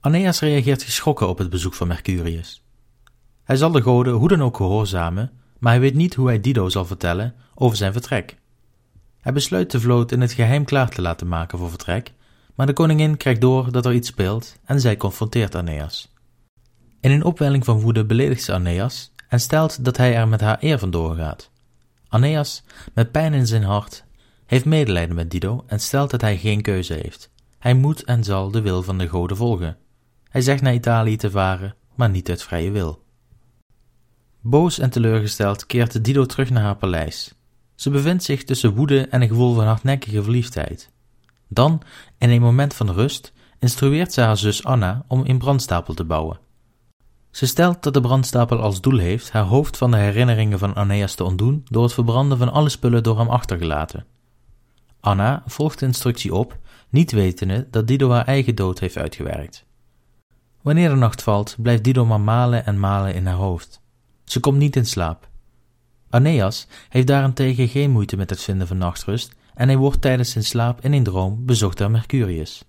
Aeneas 0.00 0.40
reageert 0.40 0.82
geschrokken 0.82 1.28
op 1.28 1.38
het 1.38 1.50
bezoek 1.50 1.74
van 1.74 1.88
Mercurius. 1.88 2.61
Hij 3.44 3.56
zal 3.56 3.70
de 3.70 3.82
goden 3.82 4.12
hoe 4.14 4.28
dan 4.28 4.42
ook 4.42 4.56
gehoorzamen, 4.56 5.30
maar 5.58 5.72
hij 5.72 5.80
weet 5.80 5.94
niet 5.94 6.14
hoe 6.14 6.26
hij 6.26 6.40
Dido 6.40 6.68
zal 6.68 6.84
vertellen 6.84 7.34
over 7.54 7.76
zijn 7.76 7.92
vertrek. 7.92 8.36
Hij 9.20 9.32
besluit 9.32 9.70
de 9.70 9.80
vloot 9.80 10.12
in 10.12 10.20
het 10.20 10.32
geheim 10.32 10.64
klaar 10.64 10.88
te 10.88 11.02
laten 11.02 11.28
maken 11.28 11.58
voor 11.58 11.68
vertrek, 11.68 12.12
maar 12.54 12.66
de 12.66 12.72
koningin 12.72 13.16
krijgt 13.16 13.40
door 13.40 13.72
dat 13.72 13.86
er 13.86 13.92
iets 13.92 14.08
speelt 14.08 14.58
en 14.64 14.80
zij 14.80 14.96
confronteert 14.96 15.54
Aeneas. 15.54 16.14
In 17.00 17.10
een 17.10 17.24
opwelling 17.24 17.64
van 17.64 17.80
woede 17.80 18.04
beledigt 18.04 18.42
ze 18.42 18.52
Aeneas 18.52 19.12
en 19.28 19.40
stelt 19.40 19.84
dat 19.84 19.96
hij 19.96 20.16
er 20.16 20.28
met 20.28 20.40
haar 20.40 20.56
eer 20.60 20.78
vandoor 20.78 21.14
gaat. 21.14 21.50
Aeneas, 22.08 22.64
met 22.94 23.10
pijn 23.10 23.34
in 23.34 23.46
zijn 23.46 23.62
hart, 23.62 24.04
heeft 24.46 24.64
medelijden 24.64 25.16
met 25.16 25.30
Dido 25.30 25.64
en 25.66 25.80
stelt 25.80 26.10
dat 26.10 26.20
hij 26.20 26.38
geen 26.38 26.62
keuze 26.62 26.94
heeft. 26.94 27.30
Hij 27.58 27.74
moet 27.74 28.04
en 28.04 28.24
zal 28.24 28.50
de 28.50 28.60
wil 28.60 28.82
van 28.82 28.98
de 28.98 29.08
goden 29.08 29.36
volgen. 29.36 29.76
Hij 30.28 30.40
zegt 30.40 30.62
naar 30.62 30.74
Italië 30.74 31.16
te 31.16 31.30
varen, 31.30 31.74
maar 31.94 32.10
niet 32.10 32.28
uit 32.28 32.42
vrije 32.42 32.70
wil. 32.70 33.01
Boos 34.44 34.78
en 34.78 34.90
teleurgesteld 34.90 35.66
keert 35.66 36.04
Dido 36.04 36.26
terug 36.26 36.50
naar 36.50 36.62
haar 36.62 36.76
paleis. 36.76 37.34
Ze 37.74 37.90
bevindt 37.90 38.22
zich 38.22 38.44
tussen 38.44 38.74
woede 38.74 39.06
en 39.06 39.22
een 39.22 39.28
gevoel 39.28 39.54
van 39.54 39.64
hardnekkige 39.64 40.22
verliefdheid. 40.22 40.90
Dan, 41.48 41.82
in 42.18 42.30
een 42.30 42.40
moment 42.40 42.74
van 42.74 42.90
rust, 42.90 43.32
instrueert 43.58 44.12
ze 44.12 44.20
haar 44.20 44.36
zus 44.36 44.64
Anna 44.64 45.04
om 45.08 45.22
een 45.24 45.38
brandstapel 45.38 45.94
te 45.94 46.04
bouwen. 46.04 46.38
Ze 47.30 47.46
stelt 47.46 47.82
dat 47.82 47.94
de 47.94 48.00
brandstapel 48.00 48.60
als 48.60 48.80
doel 48.80 48.98
heeft 48.98 49.32
haar 49.32 49.44
hoofd 49.44 49.76
van 49.76 49.90
de 49.90 49.96
herinneringen 49.96 50.58
van 50.58 50.74
Aeneas 50.74 51.14
te 51.14 51.24
ontdoen 51.24 51.64
door 51.64 51.82
het 51.82 51.92
verbranden 51.92 52.38
van 52.38 52.52
alle 52.52 52.68
spullen 52.68 53.02
door 53.02 53.18
hem 53.18 53.28
achtergelaten. 53.28 54.06
Anna 55.00 55.42
volgt 55.46 55.78
de 55.78 55.86
instructie 55.86 56.34
op, 56.34 56.58
niet 56.88 57.12
wetende 57.12 57.66
dat 57.70 57.86
Dido 57.86 58.10
haar 58.10 58.26
eigen 58.26 58.54
dood 58.54 58.80
heeft 58.80 58.96
uitgewerkt. 58.96 59.64
Wanneer 60.62 60.88
de 60.88 60.94
nacht 60.96 61.22
valt, 61.22 61.56
blijft 61.58 61.84
Dido 61.84 62.06
maar 62.06 62.20
malen 62.20 62.66
en 62.66 62.80
malen 62.80 63.14
in 63.14 63.26
haar 63.26 63.36
hoofd. 63.36 63.81
Ze 64.32 64.40
komt 64.40 64.58
niet 64.58 64.76
in 64.76 64.86
slaap. 64.86 65.28
Aeneas 66.10 66.66
heeft 66.88 67.06
daarentegen 67.06 67.68
geen 67.68 67.90
moeite 67.90 68.16
met 68.16 68.30
het 68.30 68.42
vinden 68.42 68.66
van 68.66 68.78
nachtrust 68.78 69.32
en 69.54 69.68
hij 69.68 69.76
wordt 69.76 70.00
tijdens 70.00 70.30
zijn 70.30 70.44
slaap 70.44 70.84
in 70.84 70.92
een 70.92 71.02
droom 71.02 71.46
bezocht 71.46 71.78
door 71.78 71.90
Mercurius. 71.90 72.64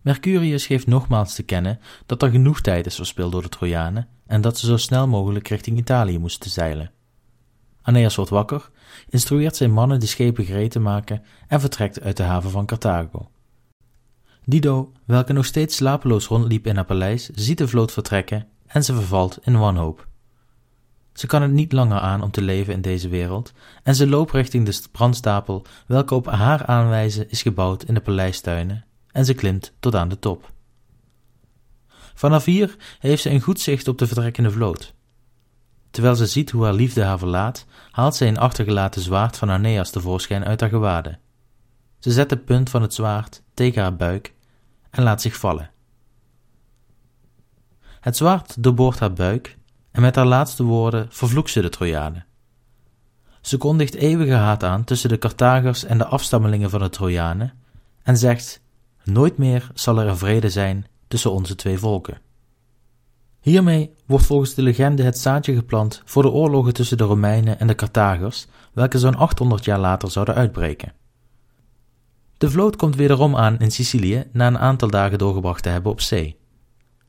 Mercurius 0.00 0.66
geeft 0.66 0.86
nogmaals 0.86 1.34
te 1.34 1.42
kennen 1.42 1.80
dat 2.06 2.22
er 2.22 2.30
genoeg 2.30 2.60
tijd 2.60 2.86
is 2.86 2.94
verspild 2.94 3.32
door 3.32 3.42
de 3.42 3.48
Trojanen 3.48 4.08
en 4.26 4.40
dat 4.40 4.58
ze 4.58 4.66
zo 4.66 4.76
snel 4.76 5.08
mogelijk 5.08 5.48
richting 5.48 5.78
Italië 5.78 6.18
moesten 6.18 6.50
zeilen. 6.50 6.90
Aeneas 7.82 8.16
wordt 8.16 8.30
wakker, 8.30 8.70
instrueert 9.08 9.56
zijn 9.56 9.72
mannen 9.72 10.00
de 10.00 10.06
schepen 10.06 10.44
gereed 10.44 10.70
te 10.70 10.80
maken 10.80 11.22
en 11.48 11.60
vertrekt 11.60 12.00
uit 12.00 12.16
de 12.16 12.22
haven 12.22 12.50
van 12.50 12.66
Carthago. 12.66 13.30
Dido, 14.44 14.92
welke 15.04 15.32
nog 15.32 15.44
steeds 15.44 15.76
slapeloos 15.76 16.26
rondliep 16.26 16.66
in 16.66 16.74
haar 16.74 16.84
paleis, 16.84 17.30
ziet 17.34 17.58
de 17.58 17.68
vloot 17.68 17.92
vertrekken 17.92 18.46
en 18.66 18.84
ze 18.84 18.94
vervalt 18.94 19.38
in 19.42 19.58
wanhoop. 19.58 20.07
Ze 21.18 21.26
kan 21.26 21.42
het 21.42 21.50
niet 21.50 21.72
langer 21.72 22.00
aan 22.00 22.22
om 22.22 22.30
te 22.30 22.42
leven 22.42 22.72
in 22.72 22.80
deze 22.80 23.08
wereld 23.08 23.52
en 23.82 23.94
ze 23.94 24.08
loopt 24.08 24.32
richting 24.32 24.66
de 24.66 24.82
brandstapel 24.92 25.64
welke 25.86 26.14
op 26.14 26.26
haar 26.26 26.66
aanwijzen 26.66 27.30
is 27.30 27.42
gebouwd 27.42 27.82
in 27.82 27.94
de 27.94 28.00
paleistuinen 28.00 28.84
en 29.12 29.24
ze 29.24 29.34
klimt 29.34 29.72
tot 29.80 29.94
aan 29.94 30.08
de 30.08 30.18
top. 30.18 30.52
Vanaf 32.14 32.44
hier 32.44 32.76
heeft 32.98 33.22
ze 33.22 33.30
een 33.30 33.40
goed 33.40 33.60
zicht 33.60 33.88
op 33.88 33.98
de 33.98 34.06
vertrekkende 34.06 34.50
vloot. 34.50 34.94
Terwijl 35.90 36.14
ze 36.14 36.26
ziet 36.26 36.50
hoe 36.50 36.64
haar 36.64 36.74
liefde 36.74 37.02
haar 37.02 37.18
verlaat, 37.18 37.66
haalt 37.90 38.16
zij 38.16 38.28
een 38.28 38.38
achtergelaten 38.38 39.02
zwaard 39.02 39.36
van 39.36 39.50
Aeneas 39.50 39.90
tevoorschijn 39.90 40.44
uit 40.44 40.60
haar 40.60 40.70
gewaden. 40.70 41.18
Ze 41.98 42.10
zet 42.10 42.28
de 42.28 42.36
punt 42.36 42.70
van 42.70 42.82
het 42.82 42.94
zwaard 42.94 43.42
tegen 43.54 43.82
haar 43.82 43.96
buik 43.96 44.34
en 44.90 45.02
laat 45.02 45.22
zich 45.22 45.36
vallen. 45.36 45.70
Het 48.00 48.16
zwaard 48.16 48.62
doorboort 48.62 48.98
haar 48.98 49.12
buik 49.12 49.57
en 49.98 50.04
met 50.04 50.14
haar 50.16 50.26
laatste 50.26 50.62
woorden 50.62 51.06
vervloekt 51.10 51.50
ze 51.50 51.60
de 51.60 51.68
Trojanen. 51.68 52.26
Ze 53.40 53.56
kondigt 53.56 53.94
eeuwige 53.94 54.32
haat 54.32 54.64
aan 54.64 54.84
tussen 54.84 55.08
de 55.08 55.18
Carthagers 55.18 55.84
en 55.84 55.98
de 55.98 56.06
afstammelingen 56.06 56.70
van 56.70 56.80
de 56.80 56.88
Trojanen 56.88 57.52
en 58.02 58.16
zegt: 58.16 58.60
Nooit 59.04 59.38
meer 59.38 59.70
zal 59.74 60.00
er 60.00 60.06
een 60.06 60.16
vrede 60.16 60.50
zijn 60.50 60.86
tussen 61.08 61.32
onze 61.32 61.54
twee 61.54 61.78
volken. 61.78 62.20
Hiermee 63.40 63.94
wordt 64.06 64.26
volgens 64.26 64.54
de 64.54 64.62
legende 64.62 65.02
het 65.02 65.18
zaadje 65.18 65.54
geplant 65.54 66.02
voor 66.04 66.22
de 66.22 66.30
oorlogen 66.30 66.72
tussen 66.72 66.96
de 66.96 67.04
Romeinen 67.04 67.60
en 67.60 67.66
de 67.66 67.74
Carthagers, 67.74 68.46
welke 68.72 68.98
zo'n 68.98 69.16
800 69.16 69.64
jaar 69.64 69.78
later 69.78 70.10
zouden 70.10 70.34
uitbreken. 70.34 70.92
De 72.36 72.50
vloot 72.50 72.76
komt 72.76 72.96
wederom 72.96 73.36
aan 73.36 73.58
in 73.58 73.70
Sicilië 73.70 74.24
na 74.32 74.46
een 74.46 74.58
aantal 74.58 74.90
dagen 74.90 75.18
doorgebracht 75.18 75.62
te 75.62 75.68
hebben 75.68 75.92
op 75.92 76.00
zee, 76.00 76.36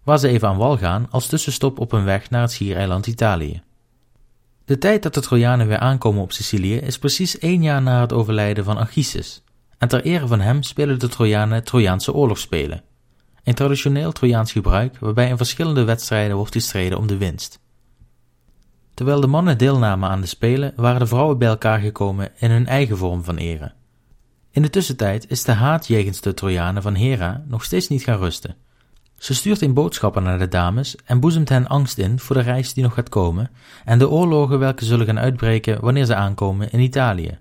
waar 0.10 0.20
ze 0.20 0.28
even 0.28 0.48
aan 0.48 0.58
wal 0.58 0.78
gaan 0.78 1.08
als 1.10 1.28
tussenstop 1.28 1.80
op 1.80 1.92
hun 1.92 2.04
weg 2.04 2.30
naar 2.30 2.42
het 2.42 2.52
schiereiland 2.52 3.08
Italië. 3.08 3.62
De 4.66 4.78
tijd 4.78 5.04
dat 5.04 5.14
de 5.14 5.22
Trojanen 5.22 5.68
weer 5.68 5.78
aankomen 5.78 6.22
op 6.22 6.32
Sicilië 6.32 6.76
is 6.76 7.00
precies 7.00 7.40
één 7.40 7.64
jaar 7.64 7.82
na 7.82 8.02
het 8.02 8.14
overlijden 8.14 8.64
van 8.64 8.78
Anchises, 8.78 9.44
en 9.78 9.88
ter 9.88 10.04
ere 10.04 10.28
van 10.28 10.40
hem 10.40 10.64
spelen 10.64 11.00
de 11.00 11.08
Trojanen 11.08 11.64
Trojaanse 11.64 12.14
oorlogsspelen, 12.14 12.84
een 13.44 13.54
traditioneel 13.54 14.12
Trojaans 14.12 14.52
gebruik 14.52 14.98
waarbij 15.00 15.30
in 15.30 15.38
verschillende 15.38 15.84
wedstrijden 15.84 16.36
wordt 16.36 16.54
gestreden 16.54 16.98
om 16.98 17.08
de 17.08 17.18
winst. 17.18 17.60
Terwijl 18.94 19.22
de 19.22 19.28
mannen 19.28 19.58
deelnamen 19.58 20.10
aan 20.10 20.22
de 20.22 20.28
spelen, 20.28 20.74
waren 20.76 21.00
de 21.00 21.08
vrouwen 21.08 21.38
bij 21.38 21.48
elkaar 21.48 21.80
gekomen 21.80 22.32
in 22.38 22.52
hun 22.52 22.68
eigen 22.68 22.98
vorm 22.98 23.24
van 23.24 23.38
ere. 23.38 23.72
In 24.52 24.62
de 24.62 24.70
tussentijd 24.70 25.30
is 25.30 25.44
de 25.44 25.52
haat 25.52 25.88
jegens 25.88 26.22
de 26.22 26.34
Trojanen 26.34 26.82
van 26.82 26.96
Hera 26.96 27.44
nog 27.48 27.64
steeds 27.64 27.88
niet 27.88 28.04
gaan 28.04 28.20
rusten. 28.20 28.56
Ze 29.20 29.34
stuurt 29.34 29.62
in 29.62 29.74
boodschappen 29.74 30.24
naar 30.24 30.40
de 30.40 30.48
dames 30.48 30.96
en 31.06 31.20
boezemt 31.20 31.50
hen 31.50 31.68
angst 31.68 31.98
in 31.98 32.20
voor 32.20 32.36
de 32.36 32.42
reis 32.42 32.74
die 32.74 32.84
nog 32.84 32.94
gaat 32.94 33.10
komen 33.10 33.52
en 33.86 34.00
de 34.00 34.10
oorlogen 34.10 34.60
welke 34.60 34.86
zullen 34.86 35.06
gaan 35.06 35.20
uitbreken 35.20 35.82
wanneer 35.82 36.06
ze 36.06 36.16
aankomen 36.16 36.72
in 36.72 36.80
Italië. 36.80 37.38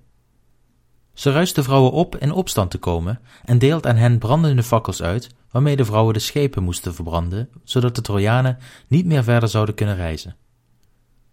Ze 1.15 1.33
ruist 1.33 1.55
de 1.55 1.63
vrouwen 1.63 1.93
op 1.93 2.17
in 2.17 2.33
opstand 2.33 2.71
te 2.71 2.79
komen 2.79 3.21
en 3.45 3.59
deelt 3.59 3.87
aan 3.87 3.97
hen 3.97 4.19
brandende 4.19 4.63
fakkels 4.63 5.03
uit 5.03 5.29
waarmee 5.51 5.77
de 5.77 5.85
vrouwen 5.85 6.15
de 6.15 6.21
schepen 6.21 6.63
moesten 6.63 6.95
verbranden, 6.95 7.49
zodat 7.65 7.95
de 7.95 8.03
Trojanen 8.03 8.59
niet 8.89 9.07
meer 9.07 9.25
verder 9.25 9.49
zouden 9.49 9.75
kunnen 9.75 9.97
reizen. 9.97 10.37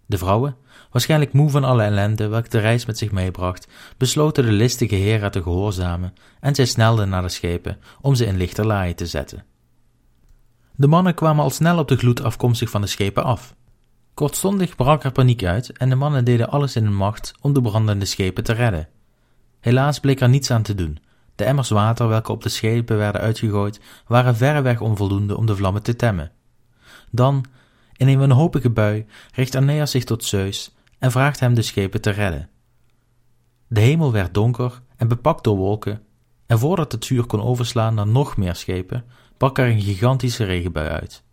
De 0.06 0.18
vrouwen, 0.18 0.56
waarschijnlijk 0.92 1.34
moe 1.34 1.50
van 1.50 1.64
alle 1.64 1.84
ellende 1.84 2.28
welke 2.28 2.50
de 2.50 2.60
reis 2.60 2.86
met 2.86 2.98
zich 2.98 3.12
meebracht, 3.12 3.68
besloten 3.98 4.46
de 4.46 4.52
listige 4.52 4.96
Hera 4.96 5.30
te 5.30 5.42
gehoorzamen 5.42 6.14
en 6.40 6.56
zij 6.56 6.66
snelden 6.66 7.10
naar 7.10 7.22
de 7.22 7.30
schepen 7.30 7.78
om 8.02 8.16
ze 8.16 8.26
in 8.26 8.38
lichterlaaien 8.38 8.96
te 8.96 9.08
zetten. 9.08 9.46
De 10.78 10.88
mannen 10.88 11.14
kwamen 11.14 11.44
al 11.44 11.50
snel 11.50 11.78
op 11.78 11.88
de 11.88 11.98
gloed 11.98 12.24
afkomstig 12.24 12.70
van 12.70 12.82
de 12.82 12.88
schepen 12.88 13.24
af. 13.24 13.56
Kortstondig 14.14 14.76
brak 14.76 15.04
er 15.04 15.12
paniek 15.12 15.44
uit 15.44 15.78
en 15.78 15.90
de 15.90 15.96
mannen 15.96 16.26
deden 16.26 16.50
alles 16.50 16.76
in 16.76 16.84
hun 16.84 16.96
macht 16.96 17.34
om 17.42 17.54
de 17.54 17.62
brandende 17.62 18.06
schepen 18.06 18.44
te 18.44 18.54
redden. 18.54 18.88
Helaas 19.60 20.00
bleek 20.00 20.22
er 20.22 20.30
niets 20.30 20.52
aan 20.52 20.62
te 20.62 20.76
doen. 20.76 20.98
De 21.36 21.44
emmers 21.44 21.70
water 21.70 22.08
welke 22.08 22.32
op 22.32 22.44
de 22.44 22.50
schepen 22.50 22.98
werden 22.98 23.22
uitgegooid, 23.22 23.80
waren 24.08 24.36
verreweg 24.36 24.82
onvoldoende 24.82 25.38
om 25.38 25.46
de 25.46 25.56
vlammen 25.56 25.84
te 25.84 25.96
temmen. 25.96 26.32
Dan, 27.12 27.46
in 27.96 28.08
een 28.08 28.20
wanhopige 28.20 28.70
bui, 28.70 29.06
richt 29.34 29.56
Aeneas 29.56 29.92
zich 29.92 30.04
tot 30.04 30.24
Zeus 30.24 30.76
en 31.00 31.12
vraagt 31.12 31.40
hem 31.40 31.54
de 31.54 31.62
schepen 31.62 32.02
te 32.02 32.10
redden. 32.10 32.50
De 33.68 33.80
hemel 33.80 34.12
werd 34.12 34.34
donker 34.34 34.82
en 34.96 35.08
bepakt 35.08 35.44
door 35.44 35.58
wolken, 35.58 36.02
en 36.46 36.60
voordat 36.60 36.92
het 36.92 37.06
vuur 37.06 37.26
kon 37.26 37.42
overslaan 37.42 37.94
naar 37.94 38.08
nog 38.08 38.38
meer 38.38 38.56
schepen, 38.56 39.06
brak 39.38 39.58
er 39.58 39.70
een 39.70 39.82
gigantische 39.82 40.44
regenbui 40.44 40.90
uit. 40.90 41.24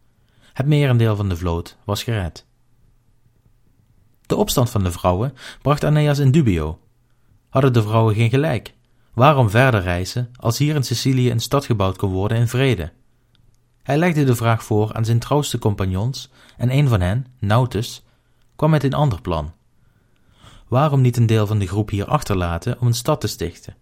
Het 0.52 0.66
merendeel 0.66 1.16
van 1.16 1.28
de 1.28 1.36
vloot 1.36 1.76
was 1.84 2.02
gered. 2.02 2.46
De 4.26 4.36
opstand 4.36 4.70
van 4.70 4.82
de 4.82 4.92
vrouwen 4.92 5.34
bracht 5.62 5.84
Aeneas 5.84 6.18
in 6.18 6.30
dubio. 6.30 6.78
Hadden 7.48 7.72
de 7.72 7.82
vrouwen 7.82 8.14
geen 8.14 8.30
gelijk? 8.30 8.74
Waarom 9.14 9.50
verder 9.50 9.82
reizen 9.82 10.30
als 10.36 10.58
hier 10.58 10.74
in 10.74 10.84
Sicilië 10.84 11.30
een 11.30 11.40
stad 11.40 11.64
gebouwd 11.64 11.96
kon 11.96 12.10
worden 12.10 12.38
in 12.38 12.48
vrede? 12.48 12.92
Hij 13.82 13.98
legde 13.98 14.24
de 14.24 14.36
vraag 14.36 14.64
voor 14.64 14.92
aan 14.92 15.04
zijn 15.04 15.18
trouwste 15.18 15.58
compagnons 15.58 16.30
en 16.56 16.70
een 16.70 16.88
van 16.88 17.00
hen, 17.00 17.26
Nautus, 17.38 18.04
kwam 18.56 18.70
met 18.70 18.84
een 18.84 18.94
ander 18.94 19.20
plan. 19.20 19.52
Waarom 20.68 21.00
niet 21.00 21.16
een 21.16 21.26
deel 21.26 21.46
van 21.46 21.58
de 21.58 21.66
groep 21.66 21.90
hier 21.90 22.06
achterlaten 22.06 22.80
om 22.80 22.86
een 22.86 22.94
stad 22.94 23.20
te 23.20 23.26
stichten? 23.26 23.76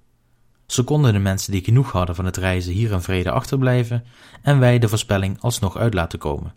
Zo 0.70 0.82
konden 0.82 1.12
de 1.12 1.18
mensen 1.18 1.52
die 1.52 1.64
genoeg 1.64 1.92
hadden 1.92 2.14
van 2.14 2.24
het 2.24 2.36
reizen 2.36 2.72
hier 2.72 2.92
in 2.92 3.02
vrede 3.02 3.30
achterblijven 3.30 4.04
en 4.42 4.58
wij 4.58 4.78
de 4.78 4.88
voorspelling 4.88 5.40
alsnog 5.40 5.76
uit 5.76 5.94
laten 5.94 6.18
komen. 6.18 6.54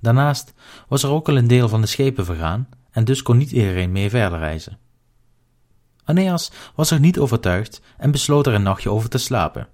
Daarnaast 0.00 0.54
was 0.88 1.02
er 1.02 1.10
ook 1.10 1.28
al 1.28 1.36
een 1.36 1.46
deel 1.46 1.68
van 1.68 1.80
de 1.80 1.86
schepen 1.86 2.24
vergaan 2.24 2.68
en 2.90 3.04
dus 3.04 3.22
kon 3.22 3.36
niet 3.36 3.50
iedereen 3.50 3.92
mee 3.92 4.10
verder 4.10 4.38
reizen. 4.38 4.78
Aeneas 6.04 6.52
was 6.74 6.90
er 6.90 7.00
niet 7.00 7.18
overtuigd 7.18 7.80
en 7.96 8.10
besloot 8.10 8.46
er 8.46 8.54
een 8.54 8.62
nachtje 8.62 8.90
over 8.90 9.08
te 9.08 9.18
slapen. 9.18 9.68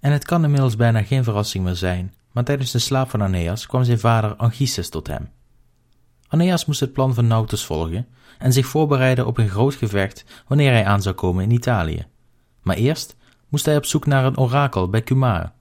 En 0.00 0.12
het 0.12 0.24
kan 0.24 0.44
inmiddels 0.44 0.76
bijna 0.76 1.02
geen 1.02 1.24
verrassing 1.24 1.64
meer 1.64 1.76
zijn, 1.76 2.14
maar 2.32 2.44
tijdens 2.44 2.70
de 2.70 2.78
slaap 2.78 3.10
van 3.10 3.22
Aeneas 3.22 3.66
kwam 3.66 3.84
zijn 3.84 3.98
vader 3.98 4.36
Anchises 4.36 4.88
tot 4.88 5.06
hem. 5.06 5.30
Aeneas 6.28 6.64
moest 6.64 6.80
het 6.80 6.92
plan 6.92 7.14
van 7.14 7.26
Nautus 7.26 7.64
volgen 7.64 8.06
en 8.38 8.52
zich 8.52 8.66
voorbereiden 8.66 9.26
op 9.26 9.38
een 9.38 9.48
groot 9.48 9.74
gevecht 9.74 10.24
wanneer 10.46 10.72
hij 10.72 10.84
aan 10.84 11.02
zou 11.02 11.14
komen 11.14 11.44
in 11.44 11.50
Italië. 11.50 12.06
Maar 12.68 12.76
eerst 12.76 13.16
moest 13.48 13.64
hij 13.64 13.76
op 13.76 13.84
zoek 13.84 14.06
naar 14.06 14.24
een 14.24 14.38
orakel 14.38 14.88
bij 14.88 15.02
Cumae, 15.02 15.52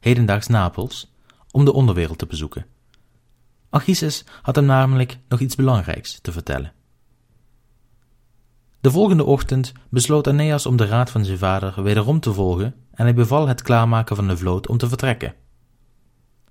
hedendaags 0.00 0.46
Napels, 0.46 1.12
om 1.50 1.64
de 1.64 1.72
onderwereld 1.72 2.18
te 2.18 2.26
bezoeken. 2.26 2.66
Anchises 3.70 4.24
had 4.42 4.56
hem 4.56 4.64
namelijk 4.64 5.18
nog 5.28 5.40
iets 5.40 5.54
belangrijks 5.54 6.18
te 6.20 6.32
vertellen. 6.32 6.72
De 8.80 8.90
volgende 8.90 9.24
ochtend 9.24 9.72
besloot 9.88 10.26
Aeneas 10.26 10.66
om 10.66 10.76
de 10.76 10.86
raad 10.86 11.10
van 11.10 11.24
zijn 11.24 11.38
vader 11.38 11.82
wederom 11.82 12.20
te 12.20 12.32
volgen 12.32 12.74
en 12.90 13.04
hij 13.04 13.14
beval 13.14 13.48
het 13.48 13.62
klaarmaken 13.62 14.16
van 14.16 14.28
de 14.28 14.36
vloot 14.36 14.68
om 14.68 14.78
te 14.78 14.88
vertrekken. 14.88 15.34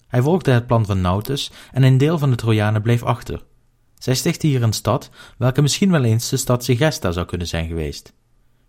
Hij 0.07 0.21
volgde 0.21 0.51
het 0.51 0.67
plan 0.67 0.85
van 0.85 1.01
Nautus 1.01 1.51
en 1.71 1.83
een 1.83 1.97
deel 1.97 2.17
van 2.17 2.29
de 2.29 2.35
Trojanen 2.35 2.81
bleef 2.81 3.03
achter. 3.03 3.43
Zij 3.97 4.15
stichtte 4.15 4.47
hier 4.47 4.63
een 4.63 4.73
stad, 4.73 5.09
welke 5.37 5.61
misschien 5.61 5.91
wel 5.91 6.03
eens 6.03 6.29
de 6.29 6.37
stad 6.37 6.63
Segesta 6.63 7.11
zou 7.11 7.25
kunnen 7.25 7.47
zijn 7.47 7.67
geweest. 7.67 8.13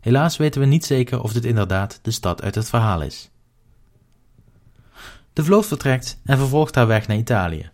Helaas 0.06 0.36
weten 0.36 0.60
we 0.60 0.66
niet 0.66 0.84
zeker 0.84 1.22
of 1.22 1.32
dit 1.32 1.44
inderdaad 1.44 1.98
de 2.02 2.10
stad 2.10 2.42
uit 2.42 2.54
het 2.54 2.68
verhaal 2.68 3.02
is. 3.02 3.30
De 5.32 5.44
vloot 5.44 5.66
vertrekt 5.66 6.20
en 6.24 6.38
vervolgt 6.38 6.74
haar 6.74 6.86
weg 6.86 7.06
naar 7.06 7.16
Italië. 7.16 7.70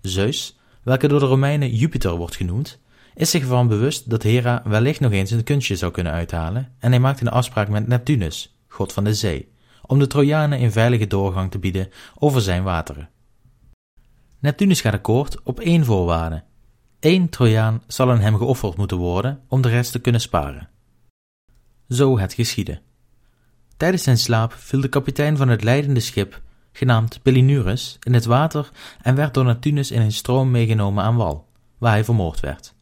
Zeus, 0.00 0.58
welke 0.82 1.08
door 1.08 1.20
de 1.20 1.26
Romeinen 1.26 1.74
Jupiter 1.74 2.16
wordt 2.16 2.36
genoemd, 2.36 2.78
is 3.14 3.30
zich 3.30 3.42
ervan 3.42 3.68
bewust 3.68 4.10
dat 4.10 4.22
Hera 4.22 4.62
wellicht 4.64 5.00
nog 5.00 5.12
eens 5.12 5.30
een 5.30 5.44
kunstje 5.44 5.76
zou 5.76 5.92
kunnen 5.92 6.12
uithalen 6.12 6.72
en 6.78 6.90
hij 6.90 7.00
maakt 7.00 7.20
een 7.20 7.28
afspraak 7.28 7.68
met 7.68 7.86
Neptunus, 7.86 8.56
god 8.68 8.92
van 8.92 9.04
de 9.04 9.14
zee, 9.14 9.52
om 9.86 9.98
de 9.98 10.06
Trojanen 10.06 10.62
een 10.62 10.72
veilige 10.72 11.06
doorgang 11.06 11.50
te 11.50 11.58
bieden 11.58 11.88
over 12.14 12.40
zijn 12.40 12.62
wateren. 12.62 13.08
Neptunus 14.38 14.80
gaat 14.80 14.94
akkoord 14.94 15.42
op 15.42 15.60
één 15.60 15.84
voorwaarde. 15.84 16.42
Eén 17.00 17.28
Trojaan 17.28 17.82
zal 17.86 18.10
aan 18.10 18.20
hem 18.20 18.36
geofferd 18.36 18.76
moeten 18.76 18.96
worden 18.96 19.40
om 19.48 19.60
de 19.60 19.68
rest 19.68 19.92
te 19.92 19.98
kunnen 19.98 20.20
sparen. 20.20 20.68
Zo 21.88 22.18
het 22.18 22.32
geschiedde. 22.32 22.80
Tijdens 23.76 24.02
zijn 24.02 24.18
slaap 24.18 24.52
viel 24.52 24.80
de 24.80 24.88
kapitein 24.88 25.36
van 25.36 25.48
het 25.48 25.62
leidende 25.62 26.00
schip, 26.00 26.40
genaamd 26.72 27.22
Pelinurus, 27.22 27.96
in 28.02 28.14
het 28.14 28.24
water 28.24 28.70
en 29.02 29.14
werd 29.14 29.34
door 29.34 29.44
Neptunus 29.44 29.90
in 29.90 30.00
een 30.00 30.12
stroom 30.12 30.50
meegenomen 30.50 31.04
aan 31.04 31.16
wal, 31.16 31.48
waar 31.78 31.92
hij 31.92 32.04
vermoord 32.04 32.40
werd. 32.40 32.74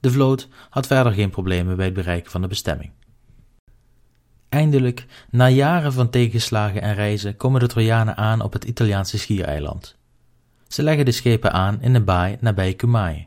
De 0.00 0.10
vloot 0.10 0.48
had 0.70 0.86
verder 0.86 1.12
geen 1.12 1.30
problemen 1.30 1.76
bij 1.76 1.84
het 1.84 1.94
bereiken 1.94 2.30
van 2.30 2.40
de 2.40 2.48
bestemming. 2.48 2.90
Eindelijk, 4.48 5.06
na 5.30 5.48
jaren 5.48 5.92
van 5.92 6.10
tegenslagen 6.10 6.82
en 6.82 6.94
reizen, 6.94 7.36
komen 7.36 7.60
de 7.60 7.66
Trojanen 7.66 8.16
aan 8.16 8.40
op 8.40 8.52
het 8.52 8.64
Italiaanse 8.64 9.18
schiereiland. 9.18 9.96
Ze 10.68 10.82
leggen 10.82 11.04
de 11.04 11.12
schepen 11.12 11.52
aan 11.52 11.82
in 11.82 11.94
een 11.94 12.04
baai 12.04 12.36
nabij 12.40 12.74
Cumae. 12.74 13.26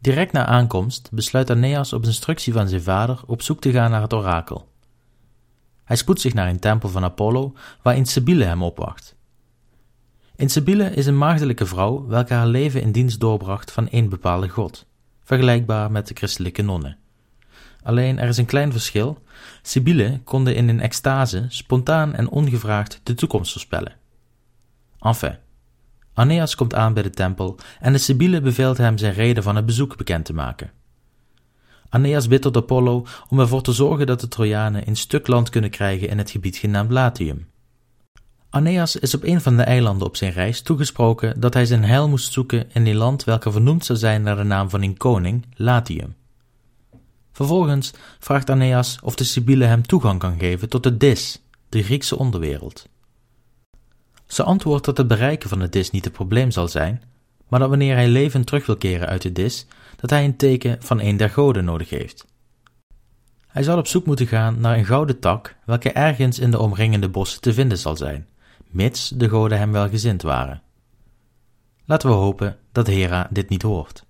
Direct 0.00 0.32
na 0.32 0.46
aankomst 0.46 1.08
besluit 1.12 1.50
Aeneas 1.50 1.92
op 1.92 2.04
instructie 2.04 2.52
van 2.52 2.68
zijn 2.68 2.82
vader 2.82 3.20
op 3.26 3.42
zoek 3.42 3.60
te 3.60 3.70
gaan 3.70 3.90
naar 3.90 4.02
het 4.02 4.12
orakel. 4.12 4.68
Hij 5.84 5.96
spoedt 5.96 6.20
zich 6.20 6.34
naar 6.34 6.48
een 6.48 6.58
tempel 6.58 6.88
van 6.88 7.04
Apollo, 7.04 7.54
waarin 7.82 8.06
Cybele 8.06 8.44
hem 8.44 8.62
opwacht. 8.62 9.16
In 10.36 10.50
Cybele 10.50 10.94
is 10.94 11.06
een 11.06 11.18
maagdelijke 11.18 11.66
vrouw 11.66 12.06
welke 12.06 12.34
haar 12.34 12.46
leven 12.46 12.82
in 12.82 12.92
dienst 12.92 13.20
doorbracht 13.20 13.72
van 13.72 13.88
één 13.88 14.08
bepaalde 14.08 14.48
god, 14.48 14.86
vergelijkbaar 15.22 15.90
met 15.90 16.08
de 16.08 16.14
christelijke 16.14 16.62
nonnen. 16.62 16.98
Alleen 17.82 18.18
er 18.18 18.28
is 18.28 18.36
een 18.36 18.46
klein 18.46 18.72
verschil. 18.72 19.22
Cybele 19.62 20.20
konde 20.24 20.54
in 20.54 20.68
een 20.68 20.80
extase 20.80 21.46
spontaan 21.48 22.14
en 22.14 22.28
ongevraagd 22.28 23.00
de 23.02 23.14
toekomst 23.14 23.52
voorspellen. 23.52 23.96
Enfin, 25.00 25.38
Aeneas 26.20 26.54
komt 26.54 26.74
aan 26.74 26.94
bij 26.94 27.02
de 27.02 27.10
tempel 27.10 27.56
en 27.80 27.92
de 27.92 27.98
Cybele 27.98 28.40
beveelt 28.40 28.76
hem 28.76 28.98
zijn 28.98 29.12
reden 29.12 29.42
van 29.42 29.56
het 29.56 29.66
bezoek 29.66 29.96
bekend 29.96 30.24
te 30.24 30.32
maken. 30.32 30.70
Aeneas 31.88 32.28
bidt 32.28 32.42
tot 32.42 32.56
Apollo 32.56 33.06
om 33.28 33.40
ervoor 33.40 33.62
te 33.62 33.72
zorgen 33.72 34.06
dat 34.06 34.20
de 34.20 34.28
Trojanen 34.28 34.88
een 34.88 34.96
stuk 34.96 35.26
land 35.26 35.48
kunnen 35.48 35.70
krijgen 35.70 36.08
in 36.08 36.18
het 36.18 36.30
gebied 36.30 36.56
genaamd 36.56 36.90
Latium. 36.90 37.48
Aeneas 38.50 38.96
is 38.96 39.14
op 39.14 39.24
een 39.24 39.40
van 39.40 39.56
de 39.56 39.62
eilanden 39.62 40.06
op 40.06 40.16
zijn 40.16 40.32
reis 40.32 40.62
toegesproken 40.62 41.40
dat 41.40 41.54
hij 41.54 41.66
zijn 41.66 41.84
heil 41.84 42.08
moest 42.08 42.32
zoeken 42.32 42.70
in 42.72 42.86
een 42.86 42.96
land 42.96 43.24
welke 43.24 43.52
vernoemd 43.52 43.84
zou 43.84 43.98
zijn 43.98 44.22
naar 44.22 44.36
de 44.36 44.42
naam 44.42 44.70
van 44.70 44.82
een 44.82 44.96
koning, 44.96 45.46
Latium. 45.54 46.14
Vervolgens 47.32 47.92
vraagt 48.18 48.50
Aeneas 48.50 48.98
of 49.02 49.14
de 49.14 49.24
Sibylle 49.24 49.64
hem 49.64 49.86
toegang 49.86 50.18
kan 50.18 50.38
geven 50.38 50.68
tot 50.68 50.82
de 50.82 50.96
Dis, 50.96 51.42
de 51.68 51.82
Griekse 51.82 52.18
onderwereld. 52.18 52.89
Ze 54.30 54.42
antwoordt 54.42 54.84
dat 54.84 54.96
het 54.96 55.08
bereiken 55.08 55.48
van 55.48 55.58
de 55.58 55.68
Dis 55.68 55.90
niet 55.90 56.04
het 56.04 56.12
probleem 56.12 56.50
zal 56.50 56.68
zijn, 56.68 57.02
maar 57.48 57.60
dat 57.60 57.68
wanneer 57.68 57.94
hij 57.94 58.08
levend 58.08 58.46
terug 58.46 58.66
wil 58.66 58.76
keren 58.76 59.08
uit 59.08 59.22
de 59.22 59.32
Dis, 59.32 59.66
dat 59.96 60.10
hij 60.10 60.24
een 60.24 60.36
teken 60.36 60.76
van 60.82 61.00
een 61.00 61.16
der 61.16 61.30
goden 61.30 61.64
nodig 61.64 61.90
heeft. 61.90 62.26
Hij 63.46 63.62
zal 63.62 63.78
op 63.78 63.86
zoek 63.86 64.06
moeten 64.06 64.26
gaan 64.26 64.60
naar 64.60 64.76
een 64.76 64.84
gouden 64.84 65.18
tak, 65.18 65.56
welke 65.64 65.92
ergens 65.92 66.38
in 66.38 66.50
de 66.50 66.58
omringende 66.58 67.08
bossen 67.08 67.40
te 67.40 67.52
vinden 67.52 67.78
zal 67.78 67.96
zijn, 67.96 68.28
mits 68.66 69.08
de 69.08 69.28
goden 69.28 69.58
hem 69.58 69.72
welgezind 69.72 70.22
waren. 70.22 70.62
Laten 71.84 72.08
we 72.08 72.14
hopen 72.14 72.56
dat 72.72 72.86
Hera 72.86 73.28
dit 73.30 73.48
niet 73.48 73.62
hoort. 73.62 74.04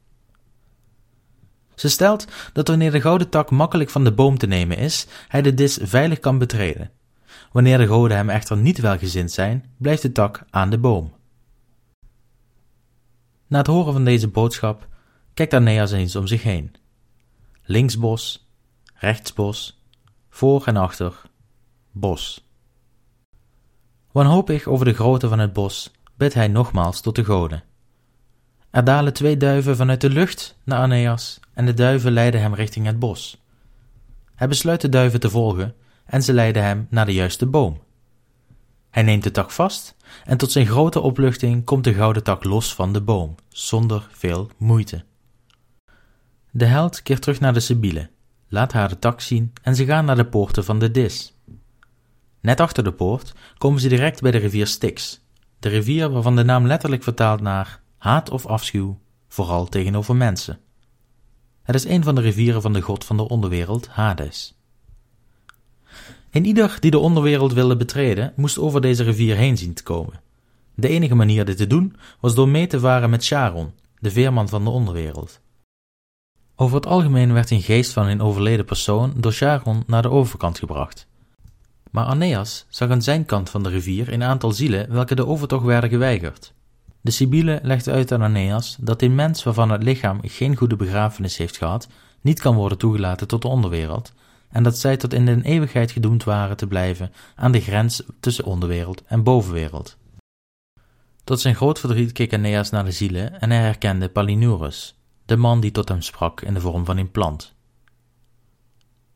Ze 1.75 1.89
stelt 1.89 2.27
dat 2.53 2.69
wanneer 2.69 2.91
de 2.91 3.01
gouden 3.01 3.29
tak 3.29 3.51
makkelijk 3.51 3.91
van 3.91 4.05
de 4.05 4.13
boom 4.13 4.39
te 4.39 4.47
nemen 4.47 4.77
is, 4.77 5.07
hij 5.29 5.43
de 5.43 5.55
dis 5.55 5.79
veilig 5.83 6.19
kan 6.19 6.39
betreden. 6.39 6.91
Wanneer 7.51 7.79
de 7.79 7.87
goden 7.87 8.17
hem 8.17 8.29
echter 8.29 8.57
niet 8.57 8.79
welgezind 8.79 9.31
zijn, 9.31 9.73
blijft 9.77 10.03
de 10.03 10.13
tak 10.13 10.45
aan 10.51 10.71
de 10.71 10.79
boom. 10.79 11.13
Na 13.47 13.59
het 13.59 13.67
horen 13.67 13.93
van 13.93 14.05
deze 14.05 14.29
boodschap 14.29 14.89
kijkt 15.35 15.55
Aeneas 15.55 15.93
eens 15.93 16.17
om 16.17 16.27
zich 16.27 16.43
heen. 16.43 16.75
Links 17.63 17.99
bos, 17.99 18.49
rechts 18.95 19.33
bos, 19.33 19.83
voor 20.29 20.65
en 20.65 20.77
achter, 20.77 21.23
bos. 21.93 22.49
Wanhopig 24.13 24.67
over 24.67 24.85
de 24.85 24.93
grootte 24.93 25.29
van 25.29 25.39
het 25.39 25.53
bos 25.53 25.91
bidt 26.17 26.35
hij 26.35 26.49
nogmaals 26.49 27.01
tot 27.01 27.17
de 27.17 27.25
goden. 27.25 27.63
Er 28.71 28.85
dalen 28.85 29.13
twee 29.13 29.37
duiven 29.37 29.77
vanuit 29.77 30.01
de 30.01 30.11
lucht 30.11 30.57
naar 30.65 30.79
Aeneas 30.79 31.41
en 31.55 31.67
de 31.67 31.75
duiven 31.75 32.13
leiden 32.13 32.41
hem 32.41 32.55
richting 32.55 32.87
het 32.87 32.99
bos. 32.99 33.43
Hij 34.35 34.49
besluit 34.49 34.81
de 34.81 34.89
duiven 34.89 35.21
te 35.21 35.31
volgen 35.31 35.75
en 36.11 36.23
ze 36.23 36.33
leiden 36.33 36.63
hem 36.63 36.87
naar 36.91 37.07
de 37.07 37.13
juiste 37.13 37.47
boom. 37.47 37.81
Hij 38.91 39.03
neemt 39.03 39.23
de 39.23 39.31
tak 39.31 39.51
vast 39.51 39.97
en 40.25 40.37
tot 40.37 40.53
zijn 40.53 40.67
grote 40.67 41.01
opluchting 41.01 41.65
komt 41.65 41.85
de 41.85 41.95
gouden 41.95 42.23
tak 42.23 42.45
los 42.45 42.75
van 42.75 42.93
de 42.93 43.01
boom, 43.01 43.35
zonder 43.49 44.09
veel 44.13 44.51
moeite. 44.57 45.05
De 46.51 46.65
held 46.65 47.03
keert 47.03 47.23
terug 47.23 47.41
naar 47.41 47.53
de 47.53 47.61
Sibylle, 47.61 48.11
laat 48.49 48.73
haar 48.73 48.89
de 48.89 48.99
tak 48.99 49.21
zien 49.21 49.53
en 49.63 49.77
ze 49.77 49.85
gaan 49.85 50.05
naar 50.05 50.17
de 50.17 50.27
poorten 50.27 50.65
van 50.65 50.79
de 50.79 50.91
Dis. 50.91 51.35
Net 52.41 52.61
achter 52.61 52.85
de 52.85 52.93
poort 52.93 53.35
komen 53.59 53.81
ze 53.81 53.89
direct 53.89 54.21
bij 54.21 54.31
de 54.31 54.39
rivier 54.39 54.67
Styx, 54.67 55.25
de 55.59 55.69
rivier 55.69 56.11
waarvan 56.11 56.37
de 56.37 56.45
naam 56.45 56.67
letterlijk 56.67 57.03
vertaalt 57.03 57.41
naar 57.41 57.81
haat 57.97 58.31
of 58.31 58.47
afschuw, 58.47 58.99
vooral 59.29 59.67
tegenover 59.67 60.17
mensen. 60.17 60.59
Het 61.63 61.75
is 61.75 61.85
een 61.85 62.05
van 62.05 62.15
de 62.15 62.21
rivieren 62.21 62.63
van 62.63 62.73
de 62.73 62.81
god 62.81 63.05
van 63.05 63.17
de 63.17 63.29
onderwereld, 63.29 63.89
Hades. 63.89 64.60
En 66.31 66.45
ieder 66.45 66.77
die 66.81 66.91
de 66.91 66.99
onderwereld 66.99 67.53
wilde 67.53 67.77
betreden, 67.77 68.33
moest 68.37 68.59
over 68.59 68.81
deze 68.81 69.03
rivier 69.03 69.37
heen 69.37 69.57
zien 69.57 69.75
te 69.75 69.83
komen. 69.83 70.21
De 70.75 70.89
enige 70.89 71.15
manier 71.15 71.45
dit 71.45 71.57
te 71.57 71.67
doen 71.67 71.97
was 72.21 72.35
door 72.35 72.49
mee 72.49 72.67
te 72.67 72.81
varen 72.81 73.11
met 73.11 73.27
Charon, 73.27 73.73
de 73.99 74.11
veerman 74.11 74.49
van 74.49 74.65
de 74.65 74.71
onderwereld. 74.71 75.41
Over 76.57 76.77
het 76.77 76.87
algemeen 76.87 77.33
werd 77.33 77.51
een 77.51 77.63
geest 77.63 77.93
van 77.93 78.07
een 78.07 78.21
overleden 78.21 78.65
persoon 78.65 79.13
door 79.17 79.33
Charon 79.33 79.83
naar 79.87 80.03
de 80.03 80.11
overkant 80.11 80.59
gebracht. 80.59 81.07
Maar 81.91 82.05
Aeneas 82.05 82.67
zag 82.69 82.91
aan 82.91 83.03
zijn 83.03 83.25
kant 83.25 83.51
van 83.51 83.63
de 83.63 83.69
rivier 83.69 84.13
een 84.13 84.23
aantal 84.23 84.53
zielen 84.53 84.93
welke 84.93 85.15
de 85.15 85.27
overtocht 85.27 85.65
werden 85.65 85.91
geweigerd. 85.91 86.53
De 87.01 87.11
Sibylle 87.11 87.61
legde 87.63 87.91
uit 87.91 88.13
aan 88.13 88.23
Aeneas 88.23 88.77
dat 88.81 89.03
een 89.03 89.15
mens 89.15 89.43
waarvan 89.43 89.71
het 89.71 89.83
lichaam 89.83 90.19
geen 90.23 90.57
goede 90.57 90.77
begrafenis 90.77 91.37
heeft 91.37 91.57
gehad, 91.57 91.89
niet 92.21 92.41
kan 92.41 92.55
worden 92.55 92.79
toegelaten 92.79 93.29
tot 93.29 93.43
de 93.43 93.49
onderwereld, 93.49 94.13
en 94.51 94.63
dat 94.63 94.79
zij 94.79 94.97
tot 94.97 95.13
in 95.13 95.27
de 95.27 95.41
eeuwigheid 95.43 95.91
gedoemd 95.91 96.25
waren 96.25 96.57
te 96.57 96.67
blijven 96.67 97.13
aan 97.35 97.53
de 97.53 97.61
grens 97.61 98.03
tussen 98.21 98.45
onderwereld 98.45 99.03
en 99.07 99.23
bovenwereld. 99.23 99.97
Tot 101.25 101.41
zijn 101.41 101.55
groot 101.55 101.81
verdriet 101.81 102.13
keek 102.13 102.33
Aeneas 102.33 102.71
naar 102.71 102.85
de 102.85 102.91
zielen 102.91 103.41
en 103.41 103.51
hij 103.51 103.61
herkende 103.61 104.09
Palinurus, 104.09 104.95
de 105.25 105.37
man 105.37 105.61
die 105.61 105.71
tot 105.71 105.89
hem 105.89 106.03
sprak 106.03 106.41
in 106.41 106.55
de 106.55 106.61
vorm 106.61 106.85
van 106.85 106.97
een 106.97 107.11
plant. 107.11 107.55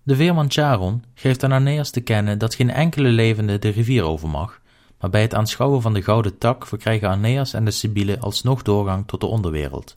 De 0.03 0.16
veerman 0.16 0.51
Charon 0.51 1.05
geeft 1.14 1.42
aan 1.42 1.53
Aeneas 1.53 1.90
te 1.90 2.01
kennen 2.01 2.38
dat 2.38 2.55
geen 2.55 2.70
enkele 2.70 3.09
levende 3.09 3.59
de 3.59 3.68
rivier 3.68 4.03
over 4.03 4.29
mag, 4.29 4.61
maar 5.01 5.11
bij 5.11 5.23
het 5.23 5.35
aanschouwen 5.35 5.83
van 5.83 5.94
de 5.94 6.03
gouden 6.03 6.38
tak 6.38 6.66
verkrijgen 6.66 7.09
Aeneas 7.09 7.53
en 7.53 7.64
de 7.64 7.70
Sibylle 7.70 8.20
alsnog 8.20 8.62
doorgang 8.62 9.07
tot 9.07 9.20
de 9.20 9.27
onderwereld. 9.27 9.97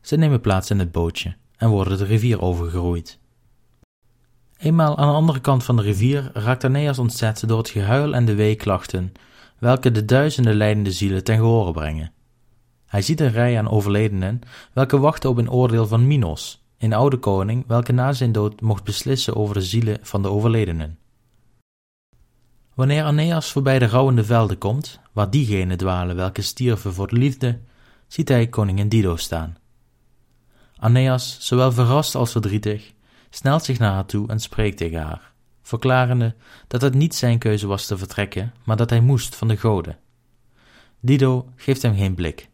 Ze 0.00 0.16
nemen 0.16 0.40
plaats 0.40 0.70
in 0.70 0.78
het 0.78 0.92
bootje 0.92 1.36
en 1.56 1.68
worden 1.68 1.98
de 1.98 2.04
rivier 2.04 2.40
overgeroeid. 2.40 3.18
Eenmaal 4.64 4.98
aan 4.98 5.08
de 5.08 5.14
andere 5.14 5.40
kant 5.40 5.64
van 5.64 5.76
de 5.76 5.82
rivier 5.82 6.30
raakt 6.34 6.64
Aeneas 6.64 6.98
ontzet 6.98 7.48
door 7.48 7.58
het 7.58 7.68
gehuil 7.68 8.14
en 8.14 8.24
de 8.24 8.34
weeklachten, 8.34 9.12
welke 9.58 9.90
de 9.90 10.04
duizenden 10.04 10.54
lijdende 10.54 10.92
zielen 10.92 11.24
ten 11.24 11.36
gehore 11.36 11.72
brengen. 11.72 12.12
Hij 12.86 13.02
ziet 13.02 13.20
een 13.20 13.30
rij 13.30 13.58
aan 13.58 13.70
overledenen, 13.70 14.40
welke 14.72 14.98
wachten 14.98 15.30
op 15.30 15.36
een 15.36 15.50
oordeel 15.50 15.86
van 15.86 16.06
Minos, 16.06 16.64
een 16.78 16.92
oude 16.92 17.16
koning, 17.16 17.64
welke 17.66 17.92
na 17.92 18.12
zijn 18.12 18.32
dood 18.32 18.60
mocht 18.60 18.84
beslissen 18.84 19.36
over 19.36 19.54
de 19.54 19.62
zielen 19.62 19.98
van 20.02 20.22
de 20.22 20.28
overledenen. 20.28 20.98
Wanneer 22.74 23.04
Aeneas 23.04 23.52
voorbij 23.52 23.78
de 23.78 23.86
rouwende 23.86 24.24
velden 24.24 24.58
komt, 24.58 25.00
waar 25.12 25.30
diegenen 25.30 25.76
dwalen 25.76 26.16
welke 26.16 26.42
stierven 26.42 26.92
voor 26.92 27.08
de 27.08 27.16
liefde, 27.16 27.58
ziet 28.06 28.28
hij 28.28 28.46
koningin 28.46 28.88
Dido 28.88 29.16
staan. 29.16 29.56
Aeneas, 30.76 31.36
zowel 31.40 31.72
verrast 31.72 32.14
als 32.14 32.32
verdrietig, 32.32 32.93
snelt 33.34 33.64
zich 33.64 33.78
naar 33.78 33.92
haar 33.92 34.06
toe 34.06 34.28
en 34.28 34.40
spreekt 34.40 34.76
tegen 34.76 35.02
haar, 35.02 35.32
verklarende 35.62 36.34
dat 36.66 36.80
het 36.80 36.94
niet 36.94 37.14
zijn 37.14 37.38
keuze 37.38 37.66
was 37.66 37.86
te 37.86 37.98
vertrekken, 37.98 38.54
maar 38.64 38.76
dat 38.76 38.90
hij 38.90 39.00
moest 39.00 39.36
van 39.36 39.48
de 39.48 39.56
goden. 39.56 39.98
Dido 41.00 41.48
geeft 41.56 41.82
hem 41.82 41.96
geen 41.96 42.14
blik. 42.14 42.48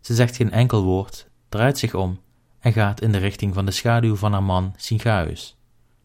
Ze 0.00 0.14
zegt 0.14 0.36
geen 0.36 0.50
enkel 0.50 0.82
woord, 0.82 1.28
draait 1.48 1.78
zich 1.78 1.94
om 1.94 2.20
en 2.58 2.72
gaat 2.72 3.00
in 3.00 3.12
de 3.12 3.18
richting 3.18 3.54
van 3.54 3.66
de 3.66 3.70
schaduw 3.70 4.16
van 4.16 4.32
haar 4.32 4.42
man 4.42 4.74
Syngaeus, 4.76 5.56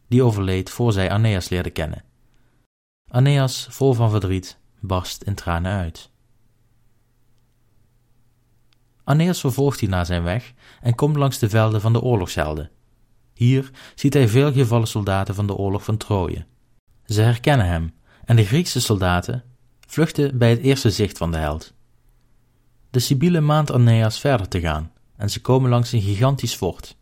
die 0.08 0.24
overleed 0.24 0.70
voor 0.70 0.94
zij 0.94 1.12
Aeneas 1.12 1.50
leerde 1.50 1.70
kennen. 1.70 2.04
Aeneas, 3.10 3.68
vol 3.70 3.94
van 3.94 4.10
verdriet, 4.10 4.58
barst 4.80 5.22
in 5.22 5.36
tranen 5.36 5.72
uit. 5.72 6.10
Aeneas 9.04 9.40
vervolgt 9.40 9.80
hierna 9.80 10.04
zijn 10.04 10.24
weg 10.24 10.54
en 10.82 10.96
komt 10.96 11.16
langs 11.16 11.40
de 11.40 11.50
velden 11.50 11.82
van 11.82 11.94
de 11.94 12.02
oorlogshelden. 12.02 12.72
Hier 13.38 13.72
ziet 13.96 14.14
hij 14.14 14.28
veel 14.28 14.52
gevallen 14.52 14.88
soldaten 14.88 15.36
van 15.36 15.48
de 15.48 15.56
oorlog 15.56 15.84
van 15.84 15.98
Troje. 15.98 16.46
Ze 17.06 17.22
herkennen 17.22 17.66
hem 17.66 17.94
en 18.26 18.36
de 18.36 18.46
Griekse 18.46 18.82
soldaten 18.82 19.44
vluchten 19.88 20.38
bij 20.38 20.50
het 20.50 20.60
eerste 20.60 20.90
zicht 20.90 21.18
van 21.18 21.32
de 21.32 21.38
held. 21.38 21.74
De 22.90 23.00
Sibylle 23.00 23.42
maand 23.42 23.72
Aeneas 23.72 24.20
verder 24.20 24.48
te 24.48 24.60
gaan 24.60 24.92
en 25.16 25.30
ze 25.30 25.42
komen 25.42 25.70
langs 25.70 25.92
een 25.92 26.02
gigantisch 26.02 26.56
fort. 26.56 26.98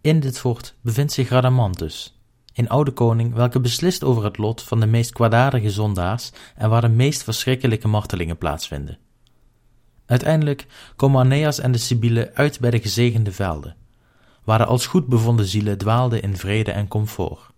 In 0.00 0.20
dit 0.20 0.38
fort 0.38 0.74
bevindt 0.80 1.12
zich 1.12 1.28
Radamanthus, 1.28 2.20
een 2.54 2.68
oude 2.68 2.90
koning 2.90 3.34
welke 3.34 3.60
beslist 3.60 4.04
over 4.04 4.24
het 4.24 4.38
lot 4.38 4.62
van 4.62 4.80
de 4.80 4.86
meest 4.86 5.12
kwaadaardige 5.12 5.70
zondaars 5.70 6.30
en 6.56 6.70
waar 6.70 6.80
de 6.80 6.88
meest 6.88 7.22
verschrikkelijke 7.22 7.88
martelingen 7.88 8.38
plaatsvinden. 8.38 8.98
Uiteindelijk 10.06 10.66
komen 10.96 11.20
Aeneas 11.20 11.58
en 11.58 11.72
de 11.72 11.78
Sibylle 11.78 12.30
uit 12.34 12.60
bij 12.60 12.70
de 12.70 12.80
gezegende 12.80 13.32
velden, 13.32 13.76
waar 14.44 14.58
de 14.58 14.64
als 14.64 14.86
goed 14.86 15.06
bevonden 15.06 15.46
zielen 15.46 15.78
dwaalden 15.78 16.22
in 16.22 16.36
vrede 16.36 16.72
en 16.72 16.88
comfort. 16.88 17.52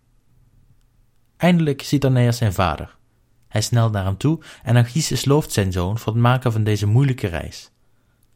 Eindelijk 1.36 1.82
ziet 1.82 2.04
Aeneas 2.04 2.36
zijn 2.36 2.52
vader. 2.52 2.96
Hij 3.48 3.60
snelt 3.60 3.92
naar 3.92 4.04
hem 4.04 4.16
toe 4.16 4.38
en 4.62 4.76
Anchises 4.76 5.24
looft 5.24 5.52
zijn 5.52 5.72
zoon 5.72 5.98
voor 5.98 6.12
het 6.12 6.22
maken 6.22 6.52
van 6.52 6.64
deze 6.64 6.86
moeilijke 6.86 7.26
reis. 7.26 7.70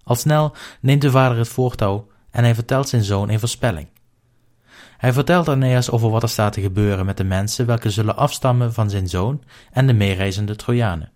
Al 0.03 0.15
snel 0.15 0.55
neemt 0.81 1.03
de 1.03 1.11
vader 1.11 1.39
het 1.39 1.49
voortouw 1.49 2.09
en 2.31 2.45
hij 2.45 2.55
vertelt 2.55 2.89
zijn 2.89 3.05
zoon 3.05 3.29
een 3.29 3.39
voorspelling. 3.39 3.89
Hij 4.97 5.13
vertelt 5.13 5.49
Aeneas 5.49 5.91
over 5.91 6.11
wat 6.11 6.23
er 6.23 6.29
staat 6.29 6.53
te 6.53 6.61
gebeuren 6.61 7.07
met 7.07 7.17
de 7.17 7.25
mensen 7.25 7.67
welke 7.67 7.91
zullen 7.91 8.17
afstammen 8.17 8.73
van 8.73 8.91
zijn 8.91 9.09
zoon 9.09 9.43
en 9.73 9.87
de 9.87 9.93
meereizende 9.93 10.57
Trojanen. 10.57 11.13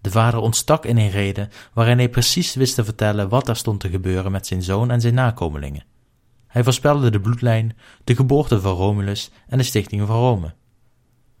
De 0.00 0.10
vader 0.10 0.40
ontstak 0.40 0.84
in 0.84 0.96
een 0.96 1.10
reden 1.10 1.50
waarin 1.72 1.98
hij 1.98 2.08
precies 2.08 2.54
wist 2.54 2.74
te 2.74 2.84
vertellen 2.84 3.28
wat 3.28 3.48
er 3.48 3.56
stond 3.56 3.80
te 3.80 3.90
gebeuren 3.90 4.32
met 4.32 4.46
zijn 4.46 4.62
zoon 4.62 4.90
en 4.90 5.00
zijn 5.00 5.14
nakomelingen. 5.14 5.84
Hij 6.50 6.64
voorspelde 6.64 7.10
de 7.10 7.20
bloedlijn, 7.20 7.76
de 8.04 8.14
geboorte 8.14 8.60
van 8.60 8.74
Romulus 8.74 9.30
en 9.46 9.58
de 9.58 9.64
stichting 9.64 10.06
van 10.06 10.16
Rome. 10.16 10.54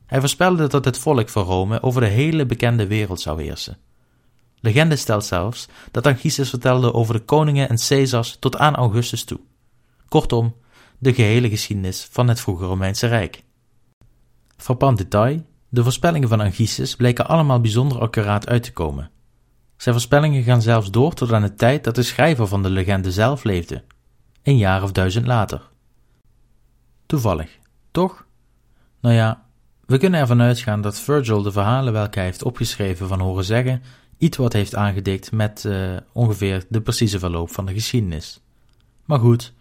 Hij 0.06 0.20
voorspelde 0.20 0.66
dat 0.66 0.84
het 0.84 0.98
volk 0.98 1.28
van 1.28 1.44
Rome 1.44 1.82
over 1.82 2.00
de 2.00 2.06
hele 2.06 2.46
bekende 2.46 2.86
wereld 2.86 3.20
zou 3.20 3.42
heersen. 3.42 3.78
Legende 4.60 4.96
stelt 4.96 5.24
zelfs 5.24 5.68
dat 5.90 6.06
Anchises 6.06 6.50
vertelde 6.50 6.94
over 6.94 7.14
de 7.14 7.20
koningen 7.20 7.68
en 7.68 7.78
Caesars 7.88 8.36
tot 8.38 8.56
aan 8.56 8.74
Augustus 8.74 9.24
toe. 9.24 9.40
Kortom, 10.08 10.54
de 10.98 11.14
gehele 11.14 11.48
geschiedenis 11.48 12.08
van 12.10 12.28
het 12.28 12.40
vroege 12.40 12.64
Romeinse 12.64 13.06
Rijk. 13.06 13.42
Frappant 14.56 14.98
detail, 14.98 15.42
de 15.68 15.82
voorspellingen 15.82 16.28
van 16.28 16.40
Anchises 16.40 16.96
bleken 16.96 17.28
allemaal 17.28 17.60
bijzonder 17.60 17.98
accuraat 17.98 18.48
uit 18.48 18.62
te 18.62 18.72
komen. 18.72 19.10
Zijn 19.76 19.94
voorspellingen 19.94 20.42
gaan 20.42 20.62
zelfs 20.62 20.90
door 20.90 21.14
tot 21.14 21.32
aan 21.32 21.42
de 21.42 21.54
tijd 21.54 21.84
dat 21.84 21.94
de 21.94 22.02
schrijver 22.02 22.46
van 22.46 22.62
de 22.62 22.70
legende 22.70 23.12
zelf 23.12 23.44
leefde, 23.44 23.84
een 24.42 24.56
jaar 24.56 24.82
of 24.82 24.92
duizend 24.92 25.26
later. 25.26 25.68
Toevallig, 27.06 27.58
toch? 27.90 28.24
Nou 29.00 29.14
ja, 29.14 29.44
we 29.86 29.98
kunnen 29.98 30.20
ervan 30.20 30.42
uitgaan 30.42 30.80
dat 30.80 30.98
Virgil 30.98 31.42
de 31.42 31.52
verhalen 31.52 31.92
welke 31.92 32.18
hij 32.18 32.26
heeft 32.26 32.44
opgeschreven 32.44 33.08
van 33.08 33.20
horen 33.20 33.44
zeggen, 33.44 33.82
iets 34.18 34.36
wat 34.36 34.52
heeft 34.52 34.74
aangedikt 34.74 35.32
met 35.32 35.64
uh, 35.66 35.96
ongeveer 36.12 36.64
de 36.68 36.80
precieze 36.80 37.18
verloop 37.18 37.50
van 37.50 37.66
de 37.66 37.72
geschiedenis. 37.72 38.40
Maar 39.04 39.18
goed, 39.18 39.52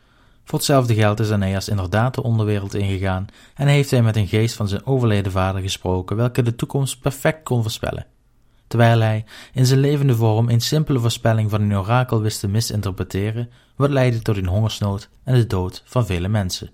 voor 0.44 0.58
hetzelfde 0.58 0.94
geld 0.94 1.20
is 1.20 1.32
Aeneas 1.32 1.70
inderdaad 1.70 2.16
de 2.16 2.24
onderwereld 2.24 2.74
ingegaan 2.74 3.26
en 3.56 3.68
heeft 3.68 3.92
hij 3.92 4.02
met 4.02 4.16
een 4.16 4.28
geest 4.28 4.56
van 4.56 4.68
zijn 4.68 4.86
overleden 4.86 5.32
vader 5.32 5.62
gesproken, 5.62 6.16
welke 6.16 6.42
de 6.42 6.56
toekomst 6.56 7.00
perfect 7.00 7.44
kon 7.44 7.62
voorspellen. 7.62 8.06
Terwijl 8.70 9.00
hij 9.00 9.26
in 9.54 9.66
zijn 9.66 9.80
levende 9.80 10.16
vorm 10.16 10.50
een 10.50 10.62
simpele 10.62 11.00
voorspelling 11.00 11.50
van 11.50 11.62
een 11.62 11.78
orakel 11.78 12.22
wist 12.22 12.40
te 12.40 12.48
misinterpreteren, 12.48 13.50
wat 13.76 13.90
leidde 13.90 14.22
tot 14.22 14.38
een 14.38 14.48
hongersnood 14.48 15.10
en 15.24 15.36
de 15.36 15.48
dood 15.48 15.84
van 15.86 16.06
vele 16.06 16.28
mensen. 16.28 16.70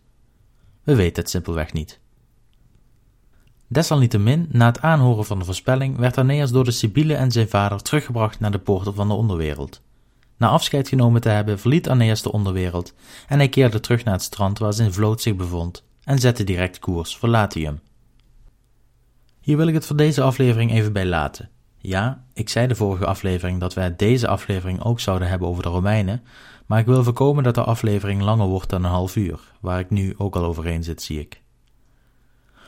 We 0.84 0.96
weten 0.96 1.22
het 1.22 1.32
simpelweg 1.32 1.74
niet. 1.74 2.00
Desalniettemin, 3.68 4.48
na 4.52 4.66
het 4.66 4.82
aanhoren 4.82 5.26
van 5.26 5.40
de 5.40 5.46
voorspelling, 5.46 5.98
werd 5.98 6.18
Aeneas 6.18 6.52
door 6.52 6.64
de 6.64 6.72
Sibylle 6.72 7.16
en 7.16 7.32
zijn 7.32 7.50
vader 7.50 7.82
teruggebracht 7.82 8.40
naar 8.40 8.52
de 8.52 8.60
poorten 8.60 8.94
van 8.94 9.08
de 9.08 9.14
onderwereld. 9.14 9.82
Na 10.38 10.48
afscheid 10.48 10.88
genomen 10.88 11.22
te 11.22 11.30
hebben, 11.30 11.60
verliet 11.60 11.90
Aeneas 11.90 12.22
de 12.22 12.32
onderwereld 12.32 12.94
en 13.28 13.38
hij 13.38 13.50
keerde 13.50 13.80
terug 13.80 14.04
naar 14.04 14.14
het 14.14 14.24
strand 14.24 14.60
waar 14.60 14.74
zijn 14.74 14.94
vloot 14.94 15.22
zich 15.22 15.36
bevond 15.36 15.84
en 16.04 16.20
zette 16.20 16.44
direct 16.44 16.80
koers 16.80 17.18
voor 17.18 17.30
Latium. 17.30 17.80
Hier 19.40 19.58
wil 19.58 19.68
ik 19.68 19.74
het 19.74 19.86
voor 19.86 19.96
deze 19.96 20.22
aflevering 20.22 20.72
even 20.72 20.94
bij 20.94 21.06
laten. 21.06 21.50
Ja, 21.86 22.24
ik 22.34 22.50
zei 22.50 22.68
de 22.68 22.76
vorige 22.76 23.06
aflevering 23.06 23.60
dat 23.60 23.74
wij 23.74 23.96
deze 23.96 24.28
aflevering 24.28 24.84
ook 24.84 25.00
zouden 25.00 25.28
hebben 25.28 25.48
over 25.48 25.64
de 25.64 25.70
Romeinen, 25.70 26.24
maar 26.66 26.80
ik 26.80 26.86
wil 26.86 27.04
voorkomen 27.04 27.44
dat 27.44 27.56
de 27.56 27.64
aflevering 27.64 28.22
langer 28.22 28.48
wordt 28.48 28.70
dan 28.70 28.84
een 28.84 28.90
half 28.90 29.16
uur, 29.16 29.40
waar 29.62 29.80
ik 29.80 29.90
nu 29.90 30.14
ook 30.18 30.36
al 30.36 30.44
overheen 30.44 30.84
zit, 30.84 31.02
zie 31.02 31.20
ik. 31.20 31.42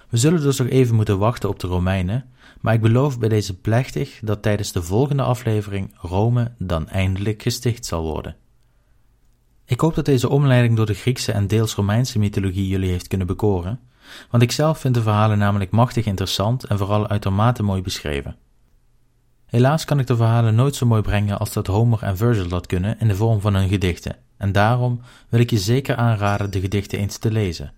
We 0.10 0.18
zullen 0.18 0.42
dus 0.42 0.58
nog 0.58 0.68
even 0.68 0.96
moeten 0.96 1.18
wachten 1.18 1.50
op 1.50 1.60
de 1.60 1.68
Romeinen, 1.68 2.26
maar 2.62 2.74
ik 2.74 2.82
beloof 2.82 3.20
bij 3.20 3.30
deze 3.30 3.60
plechtig 3.60 4.20
dat 4.24 4.42
tijdens 4.42 4.72
de 4.72 4.84
volgende 4.84 5.24
aflevering 5.24 5.94
Rome 5.98 6.52
dan 6.58 6.88
eindelijk 6.88 7.42
gesticht 7.42 7.86
zal 7.86 8.04
worden. 8.04 8.36
Ik 9.66 9.80
hoop 9.80 9.96
dat 9.96 10.06
deze 10.06 10.30
omleiding 10.30 10.76
door 10.76 10.86
de 10.86 10.94
Griekse 10.94 11.32
en 11.32 11.48
deels 11.48 11.76
Romeinse 11.76 12.20
mythologie 12.20 12.68
jullie 12.68 12.90
heeft 12.90 13.08
kunnen 13.08 13.28
bekoren, 13.28 13.80
want 14.30 14.44
ik 14.44 14.52
zelf 14.52 14.80
vind 14.80 14.94
de 14.94 15.02
verhalen 15.02 15.38
namelijk 15.38 15.72
machtig 15.72 16.06
interessant 16.06 16.64
en 16.64 16.78
vooral 16.78 17.08
uitermate 17.08 17.64
mooi 17.64 17.82
beschreven. 17.82 18.36
Helaas 19.48 19.86
kan 19.86 20.00
ik 20.00 20.08
de 20.08 20.16
verhalen 20.16 20.56
nooit 20.56 20.76
zo 20.76 20.86
mooi 20.86 21.02
brengen 21.02 21.40
als 21.40 21.54
dat 21.54 21.68
Homer 21.68 22.04
en 22.04 22.18
Virgil 22.18 22.48
dat 22.48 22.66
kunnen 22.66 23.00
in 23.00 23.08
de 23.08 23.16
vorm 23.16 23.42
van 23.42 23.56
hun 23.56 23.70
gedichten, 23.70 24.16
en 24.38 24.52
daarom 24.52 25.02
wil 25.30 25.40
ik 25.40 25.50
je 25.50 25.58
zeker 25.58 25.96
aanraden 25.96 26.52
de 26.52 26.60
gedichten 26.60 27.00
eens 27.00 27.18
te 27.18 27.32
lezen. 27.32 27.74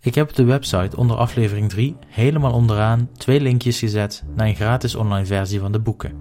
Ik 0.00 0.14
heb 0.14 0.28
op 0.28 0.36
de 0.36 0.44
website 0.44 0.96
onder 0.96 1.16
aflevering 1.16 1.68
3 1.68 1.96
helemaal 2.06 2.52
onderaan 2.52 3.08
twee 3.16 3.40
linkjes 3.40 3.78
gezet 3.78 4.24
naar 4.34 4.46
een 4.46 4.54
gratis 4.54 4.94
online 4.94 5.26
versie 5.26 5.60
van 5.60 5.72
de 5.72 5.80
boeken. 5.80 6.12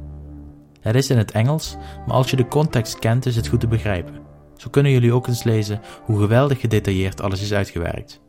Het 0.79 0.95
is 0.95 1.09
in 1.09 1.17
het 1.17 1.31
Engels, 1.31 1.75
maar 2.05 2.15
als 2.15 2.29
je 2.29 2.35
de 2.35 2.47
context 2.47 2.99
kent 2.99 3.25
is 3.25 3.35
het 3.35 3.47
goed 3.47 3.59
te 3.59 3.67
begrijpen. 3.67 4.15
Zo 4.57 4.69
kunnen 4.69 4.91
jullie 4.91 5.13
ook 5.13 5.27
eens 5.27 5.43
lezen 5.43 5.81
hoe 6.03 6.19
geweldig 6.19 6.59
gedetailleerd 6.59 7.21
alles 7.21 7.41
is 7.41 7.53
uitgewerkt. 7.53 8.21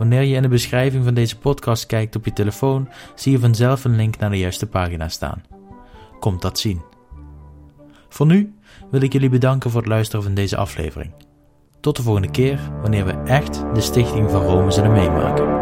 Wanneer 0.00 0.22
je 0.22 0.34
in 0.34 0.42
de 0.42 0.48
beschrijving 0.48 1.04
van 1.04 1.14
deze 1.14 1.38
podcast 1.38 1.86
kijkt 1.86 2.16
op 2.16 2.24
je 2.24 2.32
telefoon, 2.32 2.88
zie 3.14 3.32
je 3.32 3.38
vanzelf 3.38 3.84
een 3.84 3.96
link 3.96 4.18
naar 4.18 4.30
de 4.30 4.38
juiste 4.38 4.66
pagina 4.66 5.08
staan. 5.08 5.42
Komt 6.20 6.42
dat 6.42 6.58
zien. 6.58 6.82
Voor 8.08 8.26
nu 8.26 8.54
wil 8.90 9.02
ik 9.02 9.12
jullie 9.12 9.28
bedanken 9.28 9.70
voor 9.70 9.80
het 9.80 9.88
luisteren 9.88 10.24
van 10.24 10.34
deze 10.34 10.56
aflevering. 10.56 11.12
Tot 11.80 11.96
de 11.96 12.02
volgende 12.02 12.30
keer, 12.30 12.60
wanneer 12.80 13.04
we 13.04 13.12
echt 13.12 13.64
de 13.74 13.80
stichting 13.80 14.30
van 14.30 14.42
Rome 14.42 14.70
zullen 14.70 14.92
meemaken. 14.92 15.59